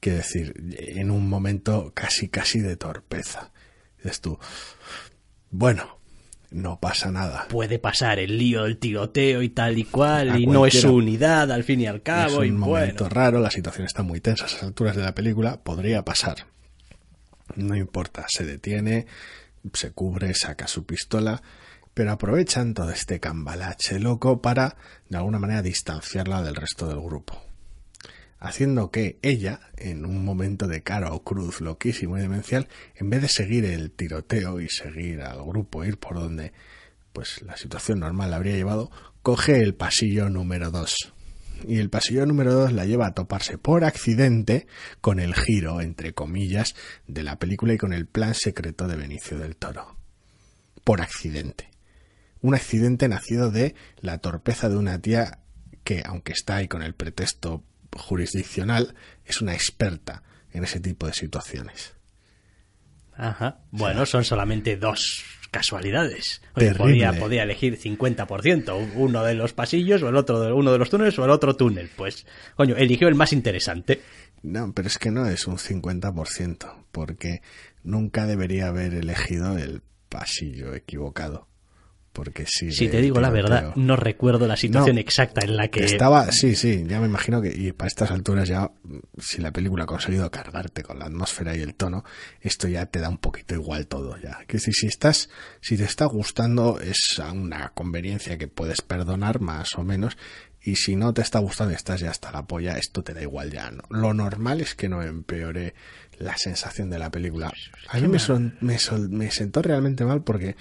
[0.02, 3.54] Quiero decir, en un momento casi casi de torpeza.
[3.96, 4.38] Dices tú,
[5.52, 6.00] bueno,
[6.54, 7.48] no pasa nada.
[7.50, 10.94] Puede pasar el lío del tiroteo y tal y cual, a y no es su
[10.96, 12.34] unidad al fin y al cabo.
[12.34, 13.16] Es un y momento bueno.
[13.16, 16.48] raro, la situación está muy tensa a esas alturas de la película, podría pasar.
[17.56, 19.08] No importa, se detiene,
[19.74, 21.42] se cubre, saca su pistola,
[21.94, 24.78] pero aprovechan todo este cambalache loco para,
[25.10, 27.42] de alguna manera, distanciarla del resto del grupo.
[28.44, 33.22] Haciendo que ella, en un momento de cara o cruz loquísimo y demencial, en vez
[33.22, 36.52] de seguir el tiroteo y seguir al grupo, ir por donde
[37.14, 38.92] pues la situación normal la habría llevado,
[39.22, 41.14] coge el pasillo número 2.
[41.70, 44.68] Y el pasillo número 2 la lleva a toparse por accidente
[45.00, 46.76] con el giro, entre comillas,
[47.08, 49.96] de la película y con el plan secreto de Benicio del Toro.
[50.84, 51.70] Por accidente.
[52.42, 55.40] Un accidente nacido de la torpeza de una tía
[55.86, 57.64] que, aunque está ahí con el pretexto
[57.96, 61.96] jurisdiccional, es una experta en ese tipo de situaciones.
[63.16, 63.60] Ajá.
[63.72, 66.42] Bueno, son solamente dos casualidades.
[66.54, 71.18] Podía, podía, elegir 50%, uno de los pasillos o el otro, uno de los túneles
[71.20, 71.90] o el otro túnel.
[71.96, 72.26] Pues,
[72.56, 74.02] coño, eligió el más interesante.
[74.42, 77.42] No, pero es que no es un 50%, porque
[77.84, 81.48] nunca debería haber elegido el pasillo equivocado.
[82.14, 82.72] Porque sí.
[82.72, 85.84] Si te digo la verdad, no recuerdo la situación exacta en la que...
[85.84, 88.72] Estaba, sí, sí, ya me imagino que, y para estas alturas ya,
[89.18, 92.06] si la película ha conseguido cargarte con la atmósfera y el tono,
[92.40, 94.40] esto ya te da un poquito igual todo ya.
[94.48, 99.76] Que si, si estás, si te está gustando, es una conveniencia que puedes perdonar más
[99.76, 100.16] o menos,
[100.62, 103.22] y si no te está gustando y estás ya hasta la polla, esto te da
[103.22, 103.70] igual ya.
[103.72, 103.84] ¿no?
[103.90, 105.74] Lo normal es que no empeore
[106.20, 107.52] la sensación de la película.
[107.90, 108.20] A mí me,
[108.62, 108.78] me,
[109.10, 110.56] me sentó realmente mal porque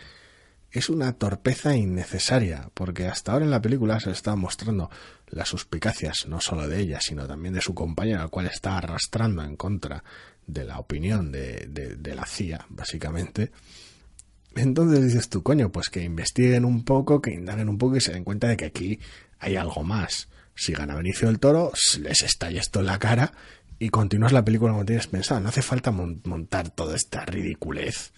[0.73, 4.91] es una torpeza innecesaria, porque hasta ahora en la película se está mostrando
[5.29, 9.45] las suspicacias no solo de ella, sino también de su compañero, al cual está arrastrando
[9.45, 10.03] en contra
[10.47, 13.53] de la opinión de, de, la CIA, básicamente.
[14.57, 18.13] Entonces dices tú, coño, pues que investiguen un poco, que indaguen un poco y se
[18.13, 18.99] den cuenta de que aquí
[19.39, 20.29] hay algo más.
[20.55, 23.33] Si gana Benicio del Toro, les estalla esto en la cara
[23.79, 25.41] y continúas la película como tienes pensado.
[25.41, 28.13] No hace falta montar toda esta ridiculez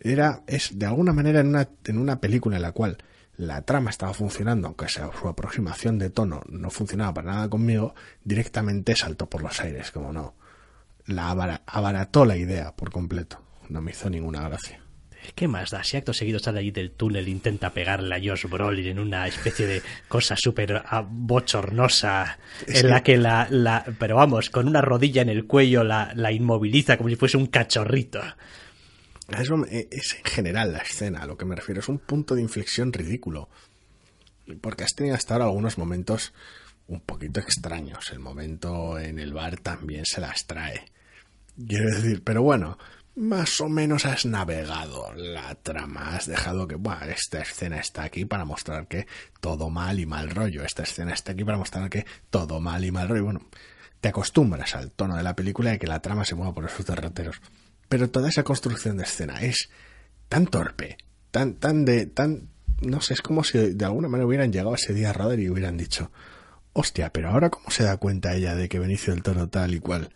[0.00, 2.98] era, es de alguna manera en una, en una película en la cual
[3.36, 7.94] la trama estaba funcionando, aunque sea su aproximación de tono no funcionaba para nada conmigo,
[8.24, 10.34] directamente saltó por los aires, como no.
[11.06, 11.30] La
[11.66, 13.40] abarató la idea por completo.
[13.68, 14.80] No me hizo ninguna gracia.
[15.34, 15.82] ¿Qué más da?
[15.82, 19.66] Si acto seguido sale allí del túnel intenta pegarle a Josh Brolin en una especie
[19.66, 23.84] de cosa súper ah, bochornosa en la que la, la...
[23.98, 27.46] Pero vamos, con una rodilla en el cuello la, la inmoviliza como si fuese un
[27.46, 28.20] cachorrito.
[29.28, 31.80] Eso es en general la escena, a lo que me refiero.
[31.80, 33.48] Es un punto de inflexión ridículo.
[34.60, 36.32] Porque has tenido hasta ahora algunos momentos
[36.86, 38.10] un poquito extraños.
[38.12, 40.84] El momento en el bar también se las trae.
[41.66, 42.78] Quiero decir, pero bueno,
[43.16, 46.14] más o menos has navegado la trama.
[46.14, 49.06] Has dejado que, bueno, esta escena está aquí para mostrar que
[49.40, 50.62] todo mal y mal rollo.
[50.62, 53.24] Esta escena está aquí para mostrar que todo mal y mal rollo.
[53.24, 53.40] Bueno,
[54.00, 56.86] te acostumbras al tono de la película y que la trama se mueva por esos
[56.86, 57.40] derroteros.
[57.88, 59.70] Pero toda esa construcción de escena es
[60.28, 60.96] tan torpe,
[61.30, 62.48] tan, tan de, tan,
[62.80, 65.48] no sé, es como si de alguna manera hubieran llegado ese día a Radar y
[65.48, 66.10] hubieran dicho,
[66.72, 69.80] hostia, pero ahora cómo se da cuenta ella de que Benicio del Toro tal y
[69.80, 70.10] cual.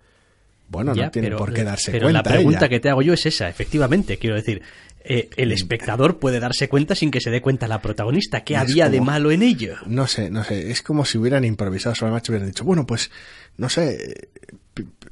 [0.68, 2.06] Bueno, no tiene por qué darse cuenta.
[2.06, 4.18] Pero la pregunta que te hago yo es esa, efectivamente.
[4.18, 4.62] Quiero decir,
[5.02, 8.44] eh, el espectador puede darse cuenta sin que se dé cuenta la protagonista.
[8.44, 9.76] ¿Qué había de malo en ello?
[9.86, 10.70] No sé, no sé.
[10.70, 13.10] Es como si hubieran improvisado sobre el macho y hubieran dicho, bueno, pues,
[13.56, 14.28] no sé,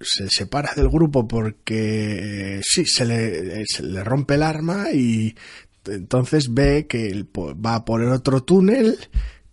[0.01, 5.35] se separa del grupo porque sí, se le, se le rompe el arma y
[5.87, 8.99] entonces ve que va por el otro túnel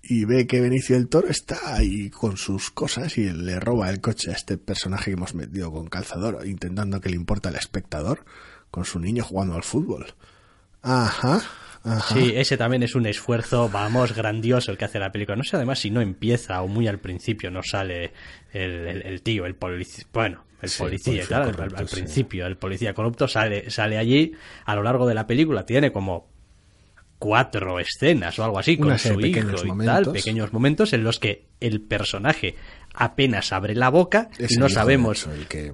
[0.08, 4.02] y ve que Benicio del Toro está ahí con sus cosas y le roba el
[4.02, 8.24] coche a este personaje que hemos metido con calzador, intentando que le importa al espectador,
[8.70, 10.14] con su niño jugando al fútbol.
[10.82, 11.42] Ajá.
[12.14, 15.36] Sí, ese también es un esfuerzo, vamos, grandioso el que hace la película.
[15.36, 18.12] No sé además si no empieza o muy al principio no sale
[18.52, 24.34] el, tío, el policía, bueno, el policía, al, principio, el policía corrupto sale, sale allí
[24.66, 26.28] a lo largo de la película, tiene como
[27.20, 31.46] cuatro escenas o algo así con su hijo y tal, pequeños momentos en los que
[31.60, 32.56] el personaje
[32.94, 35.74] apenas abre la boca y no sabemos el que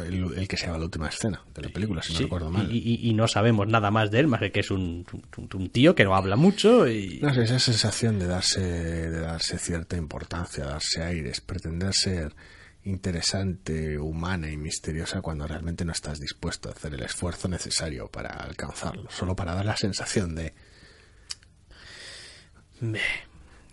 [0.00, 2.68] el, que se llama la última escena de la película, si no recuerdo mal.
[2.70, 6.14] Y, no sabemos nada más de él, más que es un, un, tío que no
[6.14, 6.88] habla mucho.
[6.88, 7.20] Y...
[7.20, 12.34] No sé, esa sensación de darse, de darse cierta importancia, darse aires, pretender ser
[12.84, 18.30] interesante, humana y misteriosa cuando realmente no estás dispuesto a hacer el esfuerzo necesario para
[18.30, 20.54] alcanzarlo, solo para dar la sensación de...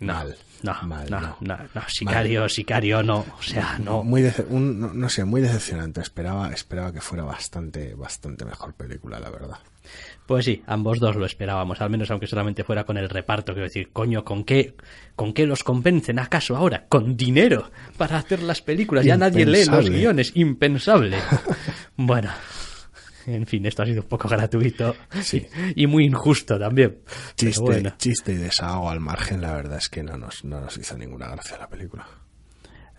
[0.00, 0.24] No,
[0.62, 0.76] no,
[1.08, 4.02] no, no, sicario, sicario, no, o sea, no.
[4.02, 6.00] Muy no, sé, muy decepcionante.
[6.00, 9.58] Esperaba, esperaba que fuera bastante, bastante mejor película, la verdad.
[10.26, 13.66] Pues sí, ambos dos lo esperábamos, al menos aunque solamente fuera con el reparto, quiero
[13.66, 14.74] decir, coño, ¿con qué,
[15.16, 16.86] con qué los convencen acaso ahora?
[16.88, 21.16] Con dinero para hacer las películas, ya nadie lee los guiones, impensable.
[21.96, 22.30] bueno,
[23.26, 24.94] en fin, esto ha sido un poco gratuito
[25.74, 26.98] y muy injusto también.
[27.36, 30.96] Chiste, chiste y desahogo al margen, la verdad es que no nos, no nos hizo
[30.96, 32.06] ninguna gracia la película.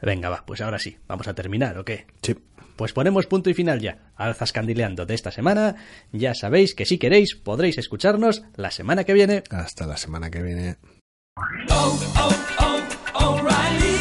[0.01, 2.07] Venga, va, pues ahora sí, vamos a terminar, ¿o qué?
[2.22, 2.36] Sí.
[2.76, 5.76] Pues ponemos punto y final ya al Zascandileando de esta semana.
[6.11, 9.43] Ya sabéis que si queréis podréis escucharnos la semana que viene.
[9.51, 10.78] Hasta la semana que viene.
[11.69, 12.82] Oh, oh,
[13.13, 14.01] oh,